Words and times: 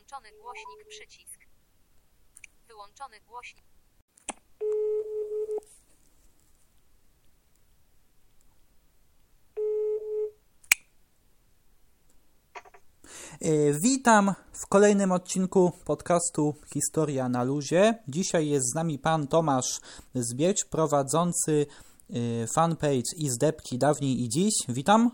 Wyłączony 0.00 0.30
głośnik 0.40 0.88
przycisk. 0.88 1.40
Wyłączony 2.68 3.20
głośnik. 3.20 3.64
E, 13.40 13.80
Witam 13.82 14.34
w 14.52 14.66
kolejnym 14.66 15.12
odcinku 15.12 15.72
podcastu 15.84 16.54
Historia 16.74 17.28
na 17.28 17.44
luzie. 17.44 17.94
Dzisiaj 18.08 18.48
jest 18.48 18.70
z 18.70 18.74
nami 18.74 18.98
pan 18.98 19.28
Tomasz 19.28 19.80
Zbieć, 20.14 20.64
prowadzący 20.64 21.66
e, 22.10 22.46
fanpage 22.46 23.16
Izdebki 23.16 23.78
dawniej 23.78 24.22
i 24.22 24.28
dziś. 24.28 24.54
Witam. 24.68 25.10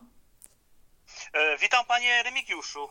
E, 1.35 1.59
Witam 1.59 1.85
panie 1.87 2.23
Remigiuszu. 2.23 2.89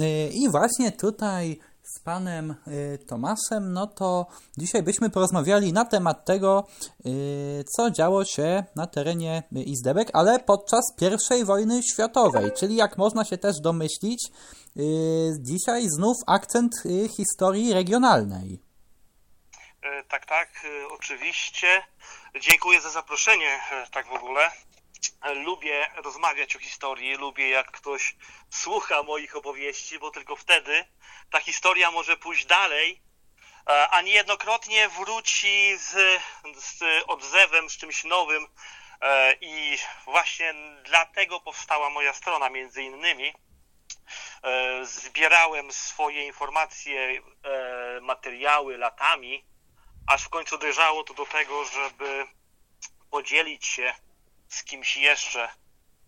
E, 0.00 0.28
I 0.28 0.48
właśnie 0.48 0.92
tutaj 0.92 1.58
z 1.82 2.00
panem 2.00 2.50
e, 2.50 2.98
Tomaszem, 2.98 3.72
no 3.72 3.86
to 3.86 4.26
dzisiaj 4.58 4.82
byśmy 4.82 5.10
porozmawiali 5.10 5.72
na 5.72 5.84
temat 5.84 6.24
tego, 6.24 6.66
e, 7.04 7.10
co 7.64 7.90
działo 7.90 8.24
się 8.24 8.64
na 8.76 8.86
terenie 8.86 9.42
Izdebek, 9.52 10.08
ale 10.12 10.40
podczas 10.40 10.84
I 11.40 11.44
wojny 11.44 11.82
światowej, 11.82 12.52
czyli 12.52 12.76
jak 12.76 12.98
można 12.98 13.24
się 13.24 13.38
też 13.38 13.60
domyślić, 13.60 14.28
dzisiaj 15.40 15.88
znów 15.88 16.16
akcent 16.26 16.72
historii 17.16 17.72
regionalnej. 17.72 18.72
E, 19.82 20.04
Tak, 20.04 20.26
tak, 20.26 20.48
e, 20.64 20.88
oczywiście. 20.88 21.82
Dziękuję 22.40 22.80
za 22.80 22.90
zaproszenie, 22.90 23.60
e, 23.72 23.86
tak 23.90 24.06
w 24.06 24.12
ogóle. 24.12 24.50
Lubię 25.24 25.90
rozmawiać 25.96 26.56
o 26.56 26.58
historii, 26.58 27.14
lubię 27.14 27.48
jak 27.48 27.70
ktoś 27.70 28.16
słucha 28.50 29.02
moich 29.02 29.36
opowieści, 29.36 29.98
bo 29.98 30.10
tylko 30.10 30.36
wtedy 30.36 30.84
ta 31.30 31.40
historia 31.40 31.90
może 31.90 32.16
pójść 32.16 32.46
dalej, 32.46 33.02
e, 33.68 33.88
a 33.88 34.00
niejednokrotnie 34.00 34.88
wróci 34.88 35.78
z, 35.78 36.22
z 36.56 37.04
odzewem, 37.06 37.70
z 37.70 37.76
czymś 37.76 38.04
nowym. 38.04 38.46
E, 39.00 39.36
I 39.40 39.78
właśnie 40.04 40.54
dlatego 40.84 41.40
powstała 41.40 41.90
moja 41.90 42.12
strona, 42.12 42.48
między 42.48 42.82
innymi. 42.82 43.34
E, 44.42 44.84
Zbierałem 44.86 45.72
swoje 45.72 46.26
informacje, 46.26 47.22
materiały 48.00 48.78
latami, 48.78 49.44
aż 50.06 50.22
w 50.22 50.28
końcu 50.28 50.58
dojrzało 50.58 51.04
to 51.04 51.14
do 51.14 51.26
tego, 51.26 51.64
żeby 51.64 52.26
podzielić 53.10 53.66
się 53.66 53.94
z 54.52 54.64
kimś 54.64 54.96
jeszcze 54.96 55.48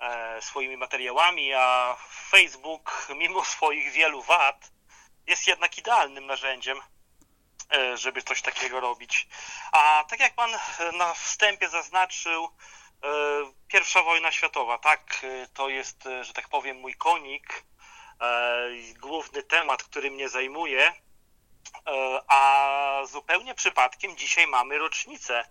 e, 0.01 0.43
swoimi 0.43 0.77
materiałami, 0.77 1.55
a 1.55 1.97
Facebook, 2.31 3.09
mimo 3.17 3.45
swoich 3.45 3.93
wielu 3.93 4.23
wad, 4.23 4.71
jest 5.27 5.47
jednak 5.47 5.79
idealnym 5.79 6.27
narzędziem, 6.27 6.81
e, 7.73 7.97
żeby 7.97 8.23
coś 8.23 8.43
takiego 8.43 8.81
robić. 8.81 9.29
A 9.73 10.05
tak 10.09 10.21
jak 10.21 10.35
pan 10.35 10.51
e, 10.55 10.93
na 10.93 11.15
wstępie 11.15 11.69
zaznaczył, 11.69 12.49
pierwsza 13.69 14.03
wojna 14.03 14.33
światowa, 14.33 14.79
tak, 14.79 15.27
to 15.55 15.69
jest, 15.69 16.09
że 16.23 16.33
tak 16.33 16.49
powiem, 16.49 16.81
mój 16.81 16.95
konik, 16.95 17.65
główny 19.01 19.43
temat, 19.43 19.83
który 19.83 20.11
mnie 20.11 20.29
zajmuje. 20.29 20.93
A 22.29 23.03
zupełnie 23.07 23.55
przypadkiem 23.55 24.17
dzisiaj 24.17 24.47
mamy 24.47 24.79
rocznicę 24.79 25.45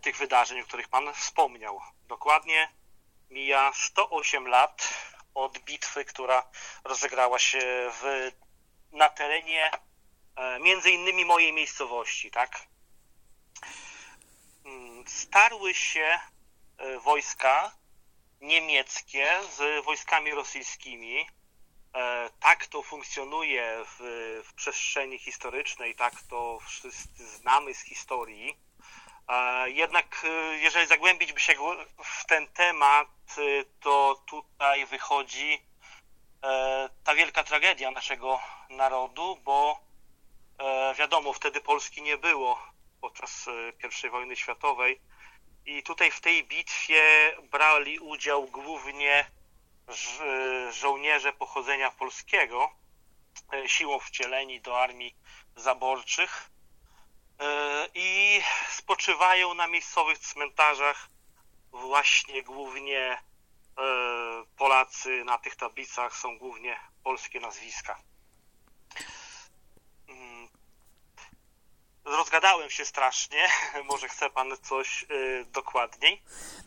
tych 0.00 0.16
wydarzeń, 0.16 0.60
o 0.60 0.64
których 0.64 0.88
Pan 0.88 1.14
wspomniał. 1.14 1.80
Dokładnie 2.08 2.68
mija 3.30 3.72
108 3.74 4.46
lat 4.46 4.94
od 5.34 5.58
bitwy, 5.58 6.04
która 6.04 6.50
rozegrała 6.84 7.38
się 7.38 7.90
w, 8.02 8.32
na 8.92 9.08
terenie 9.08 9.70
e, 10.36 10.58
między 10.60 10.90
innymi 10.90 11.24
mojej 11.24 11.52
miejscowości, 11.52 12.30
tak? 12.30 12.66
Mm, 14.64 15.08
Starły 15.08 15.74
się 15.74 16.20
e, 16.78 16.98
wojska 16.98 17.76
niemieckie 18.40 19.38
z 19.56 19.84
wojskami 19.84 20.30
rosyjskimi. 20.30 21.26
E, 21.94 22.30
Tak 22.40 22.66
to 22.66 22.82
funkcjonuje 22.82 23.84
w, 23.84 23.98
w 24.46 24.54
przestrzeni 24.54 25.18
historycznej, 25.18 25.94
tak 25.94 26.22
to 26.22 26.58
wszyscy 26.66 27.26
znamy 27.26 27.74
z 27.74 27.80
historii. 27.80 28.65
Jednak 29.66 30.24
e, 30.24 30.56
jeżeli 30.56 30.86
zagłębić 30.86 31.32
by 31.32 31.40
się 31.40 31.54
w 32.04 32.26
ten 32.26 32.46
temat, 32.46 33.08
e, 33.38 33.64
to 33.80 34.22
tutaj 34.26 34.86
wychodzi 34.86 35.62
e, 36.42 36.88
ta 37.04 37.14
wielka 37.14 37.44
tragedia 37.44 37.90
naszego 37.90 38.40
narodu, 38.70 39.36
bo 39.44 39.80
e, 40.58 40.94
wiadomo, 40.94 41.32
wtedy 41.32 41.60
Polski 41.60 42.02
nie 42.02 42.16
było 42.16 42.62
podczas 43.00 43.48
e, 43.48 44.06
I 44.06 44.10
wojny 44.10 44.36
światowej. 44.36 45.00
I 45.66 45.82
tutaj 45.82 46.10
w 46.10 46.20
tej 46.20 46.44
bitwie 46.44 47.02
brali 47.50 47.98
udział 47.98 48.44
głównie 48.44 49.30
żołnierze 50.70 51.32
pochodzenia 51.32 51.90
polskiego, 51.90 52.70
siłą 53.66 53.98
wcieleni 53.98 54.60
do 54.60 54.80
armii 54.80 55.16
zaborczych 55.56 56.50
i 57.94 58.40
spoczywają 58.70 59.54
na 59.54 59.66
miejscowych 59.66 60.18
cmentarzach 60.18 61.08
właśnie 61.70 62.42
głównie 62.42 62.98
e, 63.08 63.18
Polacy, 64.56 65.24
na 65.24 65.38
tych 65.38 65.56
tablicach 65.56 66.16
są 66.16 66.38
głównie 66.38 66.80
polskie 67.04 67.40
nazwiska. 67.40 68.02
Rozgadałem 72.06 72.70
się 72.70 72.84
strasznie, 72.84 73.38
może 73.90 74.08
chce 74.08 74.30
pan 74.30 74.46
coś 74.68 75.06
e, 75.10 75.44
dokładniej? 75.44 76.22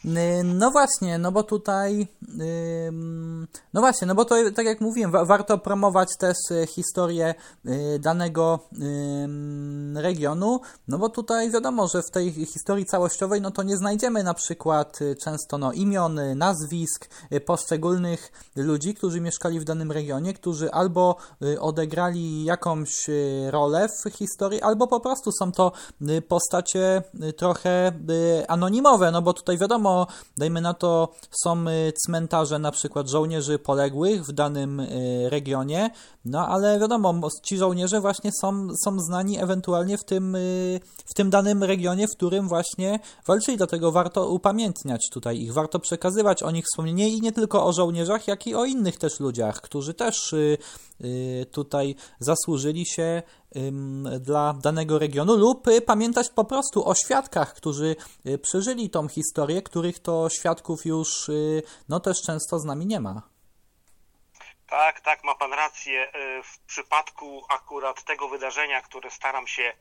Y, 0.06 0.44
No 0.44 0.72
właśnie, 0.72 1.18
no 1.18 1.32
bo 1.32 1.44
tutaj, 1.44 2.08
ym, 2.88 3.48
no 3.74 3.82
właśnie, 3.82 4.08
no 4.08 4.16
bo 4.16 4.26
to 4.26 4.36
tak 4.56 4.66
jak 4.66 4.82
mówiłem, 4.82 5.12
wa- 5.12 5.26
warto 5.26 5.58
promować 5.58 6.10
też 6.20 6.38
y, 6.52 6.68
historię 6.68 7.36
y, 7.66 8.00
danego 8.00 8.60
ym, 8.82 9.98
regionu, 9.98 10.62
no 10.88 10.98
bo 10.98 11.10
tutaj 11.10 11.52
wiadomo, 11.52 11.88
że 11.88 12.02
w 12.04 12.12
tej 12.12 12.32
historii 12.46 12.86
całościowej, 12.86 13.42
no 13.42 13.52
to 13.52 13.64
nie 13.64 13.78
znajdziemy 13.78 14.24
na 14.24 14.34
przykład 14.34 15.02
y, 15.02 15.16
często 15.16 15.58
no, 15.58 15.72
imion, 15.74 16.20
y, 16.20 16.36
nazwisk 16.36 17.10
y, 17.34 17.42
poszczególnych 17.42 18.32
ludzi, 18.56 18.94
którzy 18.94 19.22
mieszkali 19.22 19.60
w 19.60 19.64
danym 19.64 19.92
regionie, 19.92 20.34
którzy 20.34 20.72
albo 20.72 21.16
y, 21.44 21.62
odegrali 21.62 22.44
jakąś 22.44 23.10
y, 23.10 23.48
rolę 23.52 23.88
w 24.06 24.10
historii, 24.18 24.62
albo 24.62 24.88
po 24.88 25.00
prostu 25.00 25.29
są 25.32 25.52
to 25.52 25.72
y, 26.02 26.22
postacie 26.22 27.04
y, 27.24 27.34
trochę 27.34 27.92
y, 28.10 28.48
anonimowe, 28.48 29.12
no 29.12 29.22
bo 29.22 29.34
tutaj 29.34 29.58
wiadomo, 29.58 30.08
dajmy 30.38 30.62
na 30.62 30.74
to, 30.74 31.14
są 31.44 31.66
cmentarze 32.06 32.60
na 32.60 32.72
przykład 32.72 33.10
żołnierzy 33.10 33.60
poległych 33.60 34.26
w 34.26 34.32
danym 34.32 34.82
regionie, 35.30 35.90
no 36.26 36.48
ale 36.48 36.80
wiadomo, 36.80 37.14
mo- 37.14 37.30
ci 37.44 37.58
żołnierze 37.58 38.02
właśnie 38.02 38.32
są, 38.42 38.68
są 38.84 39.00
znani 39.00 39.40
ewentualnie 39.40 39.98
w 39.98 40.04
tym, 40.04 40.38
w 41.06 41.14
tym 41.16 41.30
danym 41.30 41.64
regionie, 41.64 42.08
w 42.08 42.16
którym 42.16 42.48
właśnie 42.48 43.00
walczyli, 43.28 43.58
dlatego 43.58 43.92
warto 43.92 44.30
upamiętniać 44.30 45.10
tutaj 45.12 45.40
ich, 45.40 45.54
warto 45.54 45.80
przekazywać 45.80 46.44
o 46.44 46.52
nich 46.52 46.66
wspomnienie 46.66 47.10
i 47.10 47.22
nie 47.22 47.32
tylko 47.32 47.66
o 47.66 47.74
żołnierzach, 47.74 48.28
jak 48.28 48.48
i 48.48 48.56
o 48.56 48.66
innych 48.66 48.98
też 48.98 49.20
ludziach, 49.20 49.62
którzy 49.62 49.94
też 49.94 50.36
tutaj 51.52 51.96
zasłużyli 52.20 52.86
się 52.86 53.24
dla 54.20 54.54
danego 54.54 55.00
regionu 55.00 55.36
lub 55.36 55.68
y, 55.68 55.82
pamiętać 55.82 56.28
po 56.36 56.46
prostu 56.46 56.90
o 56.90 56.96
świadkach, 56.96 57.54
którzy 57.54 57.96
y, 58.26 58.38
przeżyli 58.38 58.90
tą 58.90 59.08
historię, 59.08 59.62
których 59.62 60.00
to 60.00 60.30
świadków 60.30 60.86
już 60.86 61.30
y, 61.30 61.64
no 61.90 62.00
też 62.00 62.22
często 62.22 62.60
z 62.60 62.66
nami 62.66 62.86
nie 62.86 63.00
ma. 63.00 63.22
Tak, 64.68 65.02
tak, 65.02 65.24
ma 65.24 65.36
pan 65.36 65.54
rację. 65.54 66.12
W 66.44 66.60
przypadku 66.60 67.42
akurat 67.50 68.04
tego 68.04 68.30
wydarzenia, 68.30 68.82
które 68.82 69.12
staram 69.12 69.48
się 69.48 69.74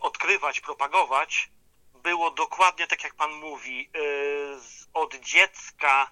odkrywać, 0.00 0.60
propagować, 0.60 1.50
było 1.94 2.30
dokładnie 2.30 2.86
tak, 2.86 3.04
jak 3.04 3.14
pan 3.14 3.32
mówi. 3.32 3.90
Od 4.94 5.14
dziecka, 5.14 6.10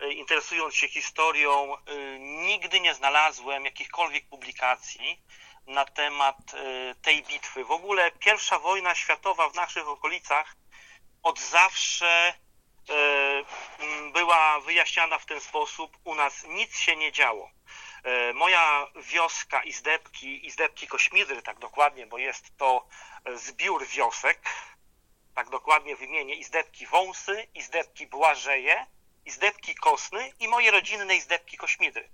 interesując 0.00 0.74
się 0.74 0.88
historią, 0.88 1.76
e, 1.76 2.18
nigdy 2.18 2.80
nie 2.80 2.94
znalazłem 2.94 3.64
jakichkolwiek 3.64 4.28
publikacji 4.28 5.22
na 5.66 5.84
temat 5.84 6.36
e, 6.54 6.94
tej 6.94 7.22
bitwy. 7.22 7.64
W 7.64 7.70
ogóle 7.70 8.10
pierwsza 8.10 8.58
wojna 8.58 8.94
światowa 8.94 9.48
w 9.48 9.54
naszych 9.54 9.88
okolicach 9.88 10.56
od 11.22 11.40
zawsze 11.40 12.34
była 14.12 14.60
wyjaśniana 14.60 15.18
w 15.18 15.26
ten 15.26 15.40
sposób. 15.40 15.96
U 16.04 16.14
nas 16.14 16.44
nic 16.48 16.78
się 16.78 16.96
nie 16.96 17.12
działo. 17.12 17.50
Moja 18.34 18.86
wioska 18.96 19.62
Izdebki, 19.62 20.46
Izdebki 20.46 20.86
Kośmidry, 20.86 21.42
tak 21.42 21.58
dokładnie, 21.58 22.06
bo 22.06 22.18
jest 22.18 22.56
to 22.56 22.88
zbiór 23.34 23.86
wiosek, 23.86 24.40
tak 25.34 25.50
dokładnie 25.50 25.96
wymienię 25.96 26.34
Izdebki 26.34 26.86
Wąsy, 26.86 27.48
Izdebki 27.54 28.06
Błażeje, 28.06 28.86
Izdebki 29.26 29.74
Kosny 29.74 30.32
i 30.40 30.48
moje 30.48 30.70
rodzinne 30.70 31.16
Izdebki 31.16 31.56
Kośmidry. 31.56 32.08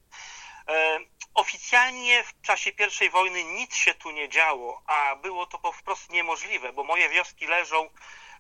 E, 0.69 0.99
Oficjalnie 1.35 2.25
w 2.25 2.41
czasie 2.41 2.71
I 3.07 3.11
wojny 3.11 3.45
nic 3.45 3.75
się 3.75 3.95
tu 3.95 4.11
nie 4.11 4.29
działo, 4.29 4.83
a 4.87 5.17
było 5.17 5.47
to 5.47 5.59
po 5.59 5.73
prostu 5.85 6.13
niemożliwe, 6.13 6.73
bo 6.73 6.85
moje 6.85 7.09
wioski 7.09 7.47
leżą 7.47 7.91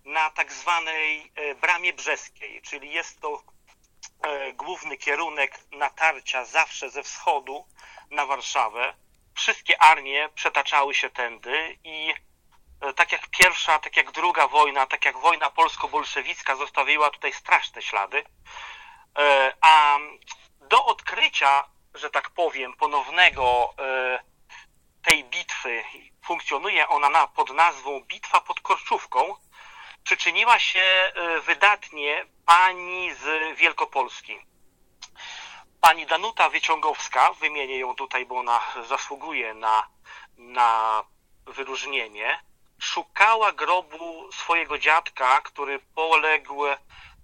na 0.04 0.30
tak 0.30 0.52
zwanej 0.52 1.32
e, 1.34 1.54
bramie 1.54 1.92
brzeskiej, 1.92 2.62
czyli 2.62 2.92
jest 2.92 3.20
to 3.20 3.42
e, 4.22 4.52
główny 4.52 4.96
kierunek 4.96 5.58
natarcia 5.70 6.44
zawsze 6.44 6.90
ze 6.90 7.02
wschodu 7.02 7.66
na 8.10 8.26
Warszawę. 8.26 8.94
Wszystkie 9.34 9.82
armie 9.82 10.28
przetaczały 10.34 10.94
się 10.94 11.10
tędy 11.10 11.78
i 11.84 12.14
tak 12.96 13.12
jak 13.12 13.21
pierwsza, 13.52 13.78
tak 13.78 13.96
jak 13.96 14.10
druga 14.10 14.48
wojna, 14.48 14.86
tak 14.86 15.04
jak 15.04 15.18
wojna 15.18 15.50
polsko-bolszewicka 15.50 16.56
zostawiła 16.56 17.10
tutaj 17.10 17.32
straszne 17.32 17.82
ślady. 17.82 18.24
A 19.60 19.98
do 20.60 20.84
odkrycia, 20.84 21.64
że 21.94 22.10
tak 22.10 22.30
powiem, 22.30 22.74
ponownego 22.74 23.74
tej 25.02 25.24
bitwy, 25.24 25.84
funkcjonuje 26.24 26.88
ona 26.88 27.26
pod 27.26 27.50
nazwą 27.50 28.00
Bitwa 28.00 28.40
pod 28.40 28.60
Korczówką, 28.60 29.34
przyczyniła 30.04 30.58
się 30.58 30.80
e, 30.80 31.40
wydatnie 31.40 32.26
pani 32.46 33.14
z 33.14 33.58
Wielkopolski. 33.58 34.38
Pani 35.80 36.06
Danuta 36.06 36.48
Wyciągowska, 36.48 37.32
wymienię 37.32 37.78
ją 37.78 37.94
tutaj, 37.94 38.26
bo 38.26 38.38
ona 38.38 38.60
zasługuje 38.88 39.54
na, 39.54 39.86
na 40.36 41.04
wyróżnienie, 41.46 42.51
szukała 42.82 43.52
grobu 43.52 44.32
swojego 44.32 44.78
dziadka, 44.78 45.40
który 45.40 45.78
poległ 45.78 46.62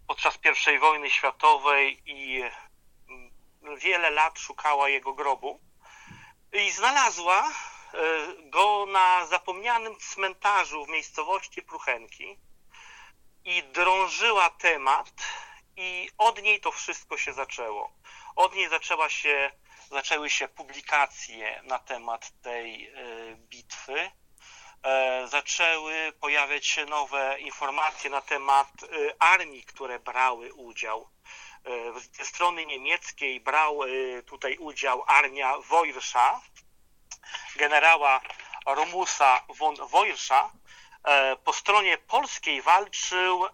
podczas 0.07 0.39
I 0.75 0.79
wojny 0.79 1.11
światowej 1.11 2.03
i 2.07 2.43
mm, 3.09 3.79
wiele 3.79 4.11
lat 4.11 4.39
szukała 4.39 4.89
jego 4.89 5.15
grobu. 5.15 5.61
I 6.53 6.71
znalazła 6.71 7.49
e, 7.49 7.53
go 8.51 8.87
na 8.87 9.27
zapomnianym 9.27 9.97
cmentarzu 9.97 10.85
w 10.85 10.89
miejscowości 10.89 11.63
Pruchenki 11.63 12.39
i 13.45 13.63
drążyła 13.63 14.51
temat 14.51 15.13
i 15.77 16.11
od 16.19 16.43
niej 16.43 16.61
to 16.61 16.73
wszystko 16.73 17.19
się 17.19 17.33
zaczęło. 17.33 17.93
Od 18.37 18.55
niej 18.55 18.69
zaczęła 18.69 19.09
się, 19.09 19.51
zaczęły 19.91 20.31
się 20.31 20.49
publikacje 20.49 21.63
na 21.63 21.79
temat 21.79 22.33
tej 22.43 22.89
e, 22.89 22.95
bitwy. 23.37 24.11
E, 24.83 25.29
zaczęły 25.29 26.13
pojawiać 26.21 26.67
się 26.67 26.87
nowe 26.87 27.41
informacje 27.41 28.11
na 28.11 28.21
temat 28.21 28.69
e, 28.83 28.87
armii, 29.23 29.65
które 29.65 29.99
brały 29.99 30.55
udział. 30.55 31.09
Ze 32.13 32.25
strony 32.25 32.67
niemieckiej 32.67 33.41
brał 33.41 33.81
tutaj 34.27 34.57
udział 34.57 35.05
armia 35.07 35.59
Wojrsza, 35.59 36.41
generała 37.57 38.21
Romusa 38.67 39.45
von 39.49 39.77
Wojrsza, 39.77 40.51
E, 41.05 41.37
po 41.37 41.53
stronie 41.53 41.99
polskiej 41.99 42.63
walczył 42.63 43.47
e, 43.47 43.51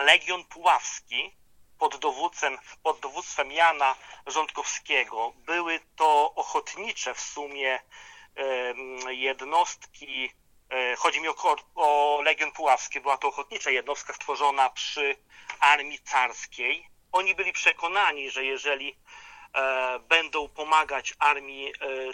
Legion 0.00 0.44
Puławski 0.44 1.36
pod 1.78 1.96
dowództwem, 1.96 2.58
pod 2.82 3.00
dowództwem 3.00 3.52
Jana 3.52 3.94
Rządkowskiego. 4.26 5.32
Były 5.36 5.80
to 5.96 6.34
ochotnicze 6.34 7.14
w 7.14 7.20
sumie 7.20 7.74
e, 7.74 7.80
jednostki, 9.08 10.30
chodzi 10.98 11.20
mi 11.20 11.28
o, 11.28 11.56
o 11.74 12.20
Legion 12.22 12.52
Puławski, 12.52 13.00
była 13.00 13.16
to 13.16 13.28
ochotnicza 13.28 13.70
jednostka 13.70 14.12
stworzona 14.12 14.70
przy 14.70 15.16
armii 15.60 15.98
carskiej. 15.98 16.86
Oni 17.12 17.34
byli 17.34 17.52
przekonani, 17.52 18.30
że 18.30 18.44
jeżeli 18.44 18.96
E, 19.56 19.98
będą 20.08 20.48
pomagać 20.48 21.14
armii 21.18 21.68
e, 21.68 21.72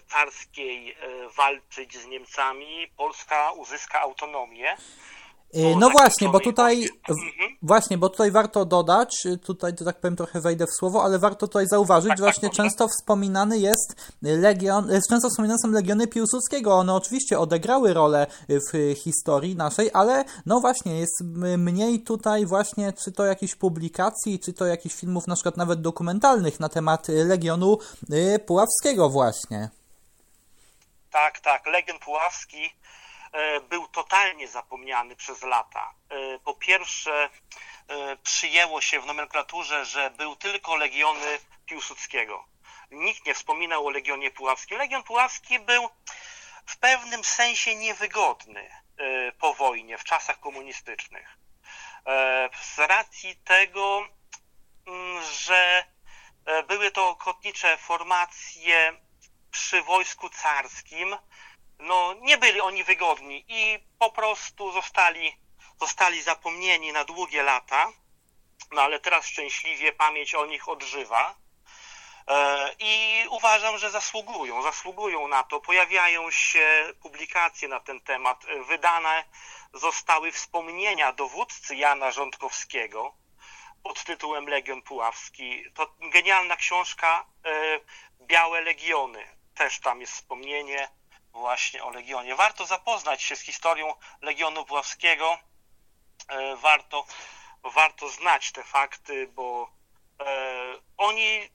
carskiej 0.09 0.91
e, 0.91 0.97
walczyć 1.37 1.99
z 1.99 2.07
Niemcami, 2.07 2.89
Polska 2.97 3.53
uzyska 3.53 4.01
autonomię. 4.01 4.77
No 5.77 5.91
właśnie, 5.91 6.29
bo 6.29 6.41
tutaj 6.41 6.89
mhm. 7.09 7.52
Właśnie, 7.63 7.99
bo 7.99 8.09
tutaj 8.09 8.31
warto 8.31 8.65
dodać, 8.65 9.27
y, 9.27 9.39
tutaj 9.39 9.75
to 9.75 9.85
tak 9.85 10.01
powiem 10.01 10.17
trochę 10.17 10.41
wejdę 10.41 10.67
w 10.67 10.75
słowo, 10.79 11.05
ale 11.05 11.19
warto 11.19 11.47
tutaj 11.49 11.67
zauważyć, 11.67 12.09
tak, 12.09 12.19
że 12.19 12.25
właśnie 12.25 12.49
tak, 12.49 12.57
często 12.57 12.89
wspominany 12.89 13.59
jest 13.59 14.13
legion, 14.23 14.91
y, 14.91 15.01
często 15.11 15.29
wspominane 15.29 15.59
są 15.59 15.71
legiony 15.71 16.07
Piłsudskiego. 16.07 16.75
One 16.75 16.95
oczywiście 16.95 17.39
odegrały 17.39 17.95
rolę 17.95 18.27
w 18.49 18.95
historii 18.95 19.57
naszej, 19.57 19.91
ale 19.93 20.25
no 20.47 20.61
właśnie, 20.61 21.01
jest 21.01 21.23
mniej 21.59 22.03
tutaj 22.03 22.47
właśnie, 22.47 22.93
czy 22.93 23.13
to 23.13 23.25
jakichś 23.25 23.55
publikacji, 23.55 24.39
czy 24.39 24.53
to 24.53 24.67
jakichś 24.67 24.95
filmów, 24.95 25.27
na 25.27 25.35
przykład 25.35 25.57
nawet 25.57 25.81
dokumentalnych 25.81 26.61
na 26.61 26.69
temat 26.69 27.09
Legionu 27.09 27.79
Puławskiego 28.47 29.09
właśnie. 29.09 29.69
Tak, 31.11 31.41
tak, 31.41 31.67
Legion 31.67 31.99
Puławski 31.99 32.71
był 33.69 33.89
totalnie 33.89 34.49
zapomniany 34.49 35.17
przez 35.17 35.43
lata. 35.43 35.95
E, 36.09 36.39
po 36.39 36.55
pierwsze, 36.55 37.31
e, 37.89 38.17
przyjęło 38.17 38.81
się 38.81 39.01
w 39.01 39.07
nomenklaturze, 39.07 39.85
że 39.85 40.11
był 40.11 40.37
tylko 40.37 40.77
legiony 40.77 41.39
Piłsudskiego. 41.67 42.45
Nikt 42.91 43.27
nie 43.27 43.35
wspominał 43.35 43.87
o 43.87 43.91
Legionie 43.91 44.31
Puławskim. 44.31 44.79
Legion 44.79 45.03
Puławski 45.03 45.59
był 45.59 45.89
w 46.67 46.77
pewnym 46.77 47.25
sensie 47.25 47.75
niewygodny 47.75 48.71
po 49.39 49.55
wojnie, 49.55 49.99
w 49.99 50.05
czasach 50.05 50.41
komunistycznych. 50.41 51.39
Z 52.63 52.79
racji 52.79 53.37
tego, 53.37 54.09
mm, 54.87 55.23
że 55.23 55.85
były 56.69 56.91
to 56.91 57.09
ochotnicze 57.09 57.77
formacje 57.77 58.93
przy 59.51 59.83
wojsku 59.83 60.29
carskim, 60.29 61.17
no 61.83 62.15
nie 62.21 62.39
byli 62.39 62.61
oni 62.61 62.85
wygodni 62.85 63.45
i 63.49 63.79
po 63.99 64.11
prostu 64.11 64.73
zostali, 64.73 65.37
zostali 65.81 66.23
zapomnieni 66.23 66.93
na 66.93 67.05
długie 67.05 67.43
lata, 67.43 67.93
no 68.73 68.83
ale 68.83 69.01
teraz 69.01 69.27
szczęśliwie 69.27 69.93
pamięć 69.93 70.35
o 70.35 70.47
nich 70.47 70.69
odżywa. 70.69 71.35
E, 72.29 72.75
I 72.79 73.25
uważam, 73.31 73.79
że 73.79 73.91
zasługują, 73.91 74.63
zasługują 74.63 75.29
na 75.29 75.43
to. 75.43 75.61
Pojawiają 75.61 76.31
się 76.31 76.93
publikacje 77.03 77.69
na 77.69 77.81
ten 77.81 78.01
temat. 78.01 78.45
Wydane 78.69 79.25
zostały 79.75 80.33
wspomnienia 80.33 81.13
dowódcy 81.13 81.77
Jana 81.77 82.11
Rządkowskiego 82.11 83.15
pod 83.83 84.05
tytułem 84.05 84.49
Legion 84.49 84.83
Puławski. 84.83 85.65
To 85.75 85.95
genialna 86.01 86.57
książka 86.57 87.27
e, 87.45 87.81
Białe 88.21 88.61
Legiony. 88.61 89.27
Też 89.55 89.81
tam 89.81 90.01
jest 90.01 90.13
wspomnienie 90.13 90.89
właśnie 91.33 91.85
o 91.85 91.91
Legionie. 91.91 92.35
Warto 92.35 92.67
zapoznać 92.67 93.23
się 93.23 93.37
z 93.37 93.41
historią 93.41 93.95
Legionu 94.21 94.65
Puławskiego. 94.65 95.39
E, 96.29 96.57
warto, 96.57 97.07
warto 97.63 98.09
znać 98.09 98.53
te 98.53 98.63
fakty, 98.63 99.27
bo 99.27 99.71
e, 100.21 100.25
oni 100.97 101.37
e, 101.37 101.51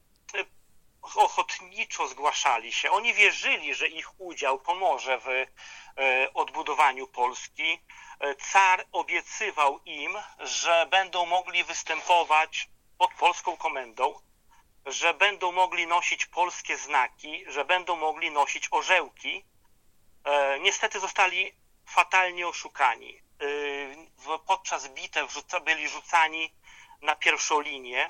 ochotniczo 1.15 2.07
zgłaszali 2.07 2.73
się. 2.73 2.91
Oni 2.91 3.13
wierzyli, 3.13 3.75
że 3.75 3.87
ich 3.87 4.19
udział 4.21 4.59
pomoże 4.59 5.19
w 5.19 5.27
odbudowaniu 6.33 7.07
Polski. 7.07 7.79
Car 8.51 8.85
obiecywał 8.91 9.79
im, 9.85 10.17
że 10.39 10.87
będą 10.89 11.25
mogli 11.25 11.63
występować 11.63 12.69
pod 12.97 13.13
polską 13.13 13.57
komendą, 13.57 14.19
że 14.85 15.13
będą 15.13 15.51
mogli 15.51 15.87
nosić 15.87 16.25
polskie 16.25 16.77
znaki, 16.77 17.45
że 17.47 17.65
będą 17.65 17.95
mogli 17.95 18.31
nosić 18.31 18.67
orzełki, 18.71 19.45
niestety 20.61 20.99
zostali 20.99 21.53
fatalnie 21.85 22.47
oszukani. 22.47 23.21
E, 24.27 24.37
podczas 24.47 24.87
bitew 24.87 25.43
byli 25.65 25.89
rzucani 25.89 26.53
na 27.01 27.15
pierwszą 27.15 27.61
linię. 27.61 28.09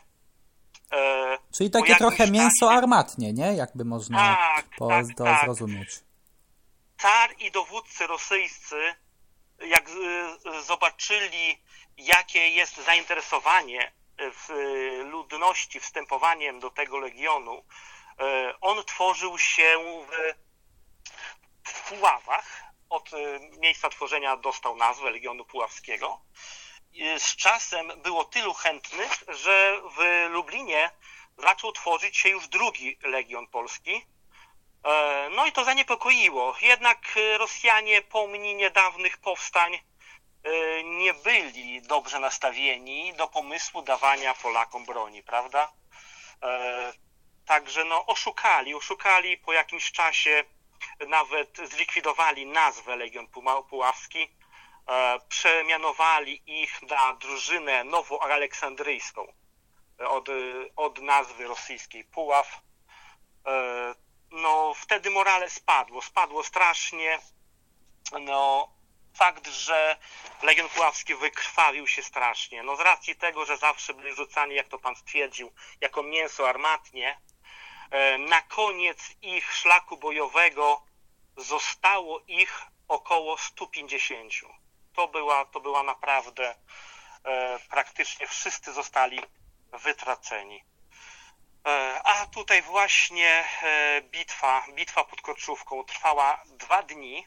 E, 0.92 1.38
Czyli 1.58 1.70
takie 1.70 1.96
trochę 1.96 2.32
mięso 2.32 2.72
armatnie, 2.72 3.34
nie? 3.34 3.54
Jakby 3.54 3.86
można 3.86 4.36
tak, 4.36 4.66
po, 4.78 4.88
tak, 4.88 5.06
to 5.18 5.24
tak. 5.24 5.46
zrozumieć. 5.46 5.90
Car 6.98 7.30
i 7.40 7.52
dowódcy 7.52 8.08
rosyjscy, 8.08 8.96
jak 9.60 9.90
zobaczyli, 10.66 11.62
jakie 11.98 12.50
jest 12.50 12.78
zainteresowanie 12.86 13.92
w 14.18 14.50
ludności 15.12 15.80
wstępowaniem 15.80 16.60
do 16.60 16.70
tego 16.70 16.98
legionu, 16.98 17.64
on 18.62 18.84
tworzył 18.84 19.38
się 19.38 19.78
w 20.08 20.48
w 21.68 21.90
Puławach. 21.90 22.64
Od 22.90 23.14
y, 23.14 23.40
miejsca 23.60 23.90
tworzenia 23.90 24.38
dostał 24.38 24.76
nazwę 24.76 25.12
Legionu 25.12 25.46
Puławskiego. 25.46 26.22
Z 27.18 27.36
czasem 27.36 27.92
było 28.02 28.26
tylu 28.26 28.54
chętnych, 28.54 29.24
że 29.28 29.82
w 29.98 30.28
Lublinie 30.30 30.92
zaczął 31.38 31.72
tworzyć 31.72 32.18
się 32.18 32.30
już 32.30 32.48
drugi 32.48 32.98
Legion 33.02 33.48
Polski. 33.48 34.06
E, 34.84 35.30
no 35.36 35.46
i 35.46 35.52
to 35.52 35.64
zaniepokoiło. 35.64 36.56
Jednak 36.62 37.00
Rosjanie 37.38 38.02
pomni 38.02 38.56
niedawnych 38.56 39.18
powstań 39.18 39.74
e, 39.76 39.80
nie 40.84 41.14
byli 41.14 41.82
dobrze 41.82 42.20
nastawieni 42.20 43.14
do 43.14 43.28
pomysłu 43.28 43.82
dawania 43.82 44.34
Polakom 44.34 44.86
broni, 44.86 45.24
prawda? 45.24 45.72
E, 46.44 46.94
Także 47.48 47.86
no 47.86 48.06
oszukali, 48.06 48.76
oszukali 48.76 49.38
po 49.38 49.54
jakimś 49.54 49.92
czasie 49.92 50.44
nawet 51.08 51.58
zlikwidowali 51.64 52.46
nazwę 52.46 52.96
Legion 52.96 53.28
Puławski, 53.70 54.30
e, 54.88 55.20
przemianowali 55.30 56.62
ich 56.62 56.82
na 56.82 57.14
drużynę 57.14 57.84
nowoaleksandryjską 57.84 59.34
e, 60.00 60.10
od, 60.10 60.30
od 60.76 61.02
nazwy 61.02 61.48
rosyjskiej 61.48 62.04
Puław. 62.04 62.62
E, 63.48 64.08
No 64.32 64.74
wtedy 64.74 65.10
morale 65.10 65.50
spadło, 65.50 66.02
spadło 66.02 66.44
strasznie. 66.44 67.20
No 68.22 68.70
fakt, 69.14 69.48
że 69.48 69.98
Legion 70.44 70.70
Puławski 70.70 71.16
wykrwawił 71.16 71.88
się 71.88 72.04
strasznie. 72.04 72.64
No 72.64 72.76
z 72.76 72.80
racji 72.80 73.16
tego, 73.16 73.46
że 73.46 73.58
zawsze 73.58 73.94
byli 73.94 74.16
rzucani, 74.16 74.56
jak 74.56 74.68
to 74.68 74.80
pan 74.80 74.96
stwierdził, 74.96 75.52
jako 75.82 76.04
mięso 76.04 76.50
armatnie, 76.50 77.20
na 78.20 78.42
koniec 78.42 78.98
ich 79.22 79.54
szlaku 79.54 79.98
bojowego 79.98 80.82
zostało 81.38 82.20
ich 82.28 82.62
około 82.88 83.38
150. 83.38 84.34
To 84.94 85.08
była, 85.08 85.46
to 85.46 85.60
była 85.60 85.84
naprawdę 85.84 86.56
e, 87.24 87.60
praktycznie 87.70 88.28
wszyscy 88.28 88.74
zostali 88.74 89.20
wytraceni. 89.72 90.64
E, 91.68 92.02
A 92.04 92.26
tutaj 92.26 92.62
właśnie 92.62 93.46
e, 93.64 94.02
bitwa, 94.02 94.66
bitwa 94.74 95.04
pod 95.04 95.22
Korczówką 95.22 95.84
trwała 95.84 96.44
dwa 96.46 96.84
dni. 96.84 97.26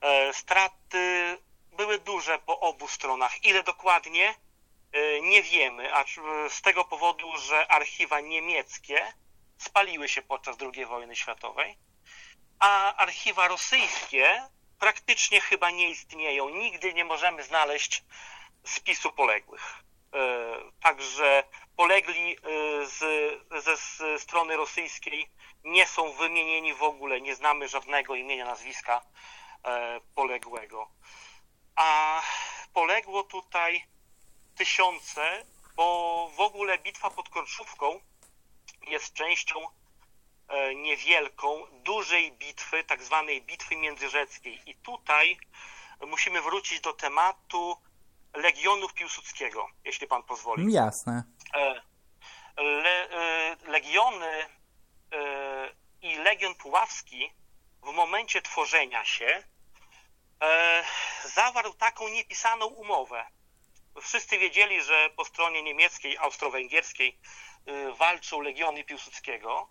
E, 0.00 0.32
Straty 0.32 1.38
były 1.72 1.98
duże 1.98 2.38
po 2.38 2.60
obu 2.60 2.88
stronach. 2.88 3.44
Ile 3.44 3.62
dokładnie? 3.62 4.34
E, 4.96 5.20
Nie 5.20 5.42
wiemy, 5.42 5.94
a 5.94 6.04
z 6.48 6.62
tego 6.62 6.84
powodu, 6.84 7.36
że 7.36 7.68
archiwa 7.70 8.20
niemieckie 8.20 9.12
spaliły 9.58 10.08
się 10.08 10.22
podczas 10.22 10.56
II 10.60 10.86
wojny 10.86 11.16
światowej, 11.16 11.78
a 12.58 12.94
archiwa 12.96 13.48
rosyjskie 13.48 14.48
praktycznie 14.78 15.40
chyba 15.40 15.70
nie 15.70 15.90
istnieją. 15.90 16.48
Nigdy 16.48 16.94
nie 16.94 17.04
możemy 17.04 17.42
znaleźć 17.42 18.04
spisu 18.64 19.12
poległych. 19.12 19.74
E, 20.14 20.56
Także 20.82 21.44
polegli 21.76 22.36
z, 22.84 22.98
ze 23.64 23.76
z 23.76 24.22
strony 24.22 24.56
rosyjskiej 24.56 25.30
nie 25.64 25.86
są 25.86 26.12
wymienieni 26.12 26.74
w 26.74 26.82
ogóle, 26.82 27.20
nie 27.20 27.34
znamy 27.34 27.68
żadnego 27.68 28.14
imienia, 28.14 28.44
nazwiska 28.44 29.02
poległego. 30.14 30.90
A 31.76 32.22
poległo 32.72 33.22
tutaj 33.22 33.84
tysiące, 34.56 35.44
bo 35.76 36.30
w 36.36 36.40
ogóle 36.40 36.78
bitwa 36.78 37.10
pod 37.10 37.28
Korczówką 37.28 38.00
jest 38.86 39.12
częścią 39.12 39.54
e, 40.48 40.74
niewielką, 40.74 41.66
dużej 41.72 42.32
bitwy, 42.32 42.84
tak 42.84 43.02
zwanej 43.02 43.42
bitwy 43.42 43.76
międzyrzeckiej. 43.76 44.70
I 44.70 44.74
tutaj 44.74 45.38
musimy 46.06 46.42
wrócić 46.42 46.80
do 46.80 46.92
tematu 46.92 47.76
Legionów 48.34 48.94
Piłsudskiego, 48.94 49.68
jeśli 49.84 50.06
pan 50.06 50.22
pozwoli. 50.22 50.72
Jasne. 50.72 51.22
E, 51.54 51.82
Le, 52.56 53.10
e, 53.10 53.56
Legiony 53.66 54.46
i 56.02 56.16
Legion 56.16 56.54
Puławski 56.54 57.32
w 57.82 57.92
momencie 57.92 58.42
tworzenia 58.42 59.04
się 59.04 59.42
zawarł 61.24 61.74
taką 61.74 62.08
niepisaną 62.08 62.66
umowę. 62.66 63.26
Wszyscy 64.02 64.38
wiedzieli, 64.38 64.82
że 64.82 65.10
po 65.16 65.24
stronie 65.24 65.62
niemieckiej, 65.62 66.18
austro-węgierskiej 66.18 67.18
e, 67.66 67.92
walczą 67.92 68.40
Legiony 68.40 68.84
Piłsudskiego 68.84 69.68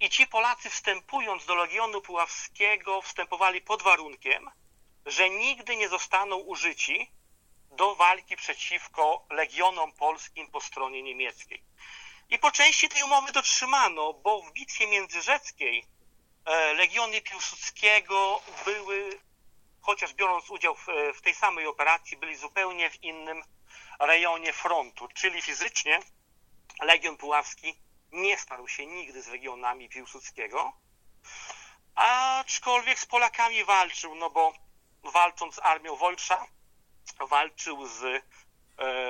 i 0.00 0.10
ci 0.10 0.26
Polacy 0.26 0.70
wstępując 0.70 1.46
do 1.46 1.54
Legionu 1.54 2.00
Puławskiego 2.00 3.02
wstępowali 3.02 3.60
pod 3.60 3.82
warunkiem, 3.82 4.50
że 5.06 5.30
nigdy 5.30 5.76
nie 5.76 5.88
zostaną 5.88 6.36
użyci 6.36 7.10
do 7.70 7.94
walki 7.94 8.36
przeciwko 8.36 9.26
legionom 9.30 9.92
polskim 9.92 10.50
po 10.50 10.60
stronie 10.60 11.02
niemieckiej. 11.02 11.62
I 12.28 12.38
po 12.38 12.50
części 12.50 12.88
tej 12.88 13.02
umowy 13.02 13.32
dotrzymano, 13.32 14.12
bo 14.12 14.42
w 14.42 14.52
bitwie 14.52 14.86
międzyrzeckiej 14.86 15.86
e, 16.44 16.74
legiony 16.74 17.20
Piłsudskiego 17.20 18.42
były, 18.64 19.20
chociaż 19.82 20.14
biorąc 20.14 20.50
udział 20.50 20.74
w, 20.74 20.86
w 21.14 21.20
tej 21.20 21.34
samej 21.34 21.66
operacji, 21.66 22.16
byli 22.16 22.36
zupełnie 22.36 22.90
w 22.90 23.02
innym 23.02 23.42
rejonie 23.98 24.52
frontu, 24.52 25.08
czyli 25.14 25.42
fizycznie 25.42 26.00
Legion 26.80 27.16
Puławski 27.16 27.74
nie 28.12 28.38
starł 28.38 28.68
się 28.68 28.86
nigdy 28.86 29.22
z 29.22 29.28
legionami 29.28 29.88
Piłsudskiego, 29.88 30.72
aczkolwiek 31.94 32.98
z 32.98 33.06
Polakami 33.06 33.64
walczył, 33.64 34.14
no 34.14 34.30
bo 34.30 34.52
walcząc 35.02 35.54
z 35.54 35.58
armią 35.58 35.96
Wojtsza, 35.96 36.46
walczył 37.20 37.86
z 37.86 38.04
e, 38.04 38.22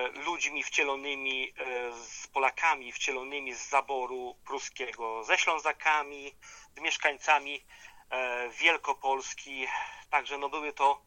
ludźmi 0.08 0.62
wcielonymi, 0.62 1.54
e, 1.58 1.92
z 1.92 2.26
Polakami 2.26 2.92
wcielonymi 2.92 3.54
z 3.54 3.68
zaboru 3.68 4.36
pruskiego, 4.44 5.24
ze 5.24 5.38
Ślązakami, 5.38 6.34
z 6.76 6.80
mieszkańcami 6.80 7.64
Wielkopolski. 8.50 9.66
Także 10.10 10.38
no 10.38 10.48
były 10.48 10.72
to, 10.72 11.02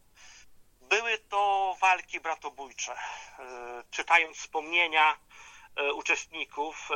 były 0.81 1.17
to 1.17 1.75
walki 1.81 2.19
bratobójcze. 2.19 2.93
E, 2.93 3.83
czytając 3.91 4.37
wspomnienia 4.37 5.17
e, 5.75 5.93
uczestników, 5.93 6.91
e, 6.91 6.95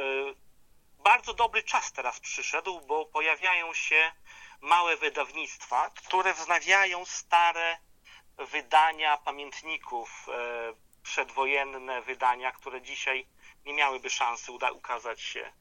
bardzo 1.04 1.34
dobry 1.34 1.64
czas 1.64 1.92
teraz 1.92 2.20
przyszedł, 2.20 2.82
bo 2.82 3.06
pojawiają 3.06 3.74
się 3.74 4.12
małe 4.62 4.98
wydawnictwa, 4.98 5.90
które 5.90 6.34
wznawiają 6.34 7.06
stare 7.06 7.78
wydania 8.38 9.18
pamiętników, 9.18 10.28
e, 10.30 10.74
przedwojenne 11.04 12.02
wydania, 12.02 12.52
które 12.52 12.82
dzisiaj 12.82 13.28
nie 13.66 13.74
miałyby 13.74 14.10
szansy 14.10 14.52
uda- 14.52 14.72
ukazać 14.72 15.22
się, 15.22 15.54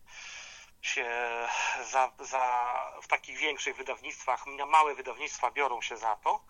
się 0.82 1.10
za, 1.90 2.12
za, 2.20 2.72
w 3.02 3.08
takich 3.08 3.38
większych 3.38 3.76
wydawnictwach. 3.76 4.46
Małe 4.46 4.94
wydawnictwa 4.94 5.50
biorą 5.50 5.82
się 5.82 5.96
za 5.96 6.16
to. 6.16 6.44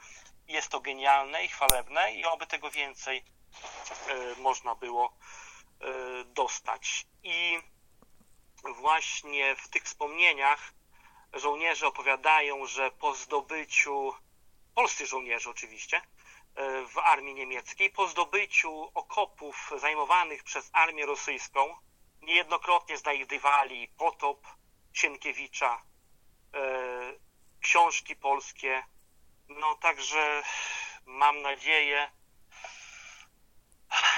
Jest 0.48 0.68
to 0.68 0.80
genialne 0.80 1.44
i 1.44 1.48
chwalebne 1.48 2.14
i 2.14 2.24
oby 2.24 2.46
tego 2.46 2.70
więcej 2.70 3.24
e, 4.08 4.40
można 4.40 4.74
było 4.74 5.12
e, 5.80 6.24
dostać. 6.24 7.06
I 7.22 7.58
właśnie 8.64 9.56
w 9.56 9.68
tych 9.68 9.82
wspomnieniach 9.82 10.72
żołnierze 11.32 11.86
opowiadają, 11.86 12.66
że 12.66 12.90
po 12.90 13.14
zdobyciu, 13.14 14.14
polscy 14.74 15.06
żołnierze 15.06 15.50
oczywiście, 15.50 15.96
e, 16.54 16.86
w 16.86 16.98
armii 16.98 17.34
niemieckiej, 17.34 17.90
po 17.90 18.08
zdobyciu 18.08 18.90
okopów 18.94 19.72
zajmowanych 19.76 20.44
przez 20.44 20.70
armię 20.72 21.06
rosyjską, 21.06 21.76
niejednokrotnie 22.28 22.98
znajdywali 22.98 23.88
potop 23.88 24.46
Sienkiewicza, 24.92 25.82
e, 26.54 26.60
książki 27.60 28.16
polskie. 28.16 28.82
No 29.48 29.74
także 29.74 30.42
mam 31.06 31.42
nadzieję, 31.42 32.10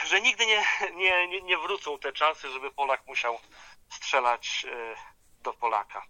że 0.07 0.21
nigdy 0.21 0.47
nie, 0.47 0.65
nie, 0.95 1.43
nie, 1.43 1.59
wrócą 1.59 1.99
te 1.99 2.13
czasy, 2.13 2.51
żeby 2.51 2.71
Polak 2.71 3.07
musiał 3.07 3.41
strzelać 3.89 4.67
e, 4.69 4.97
do 5.43 5.53
Polaka. 5.53 6.07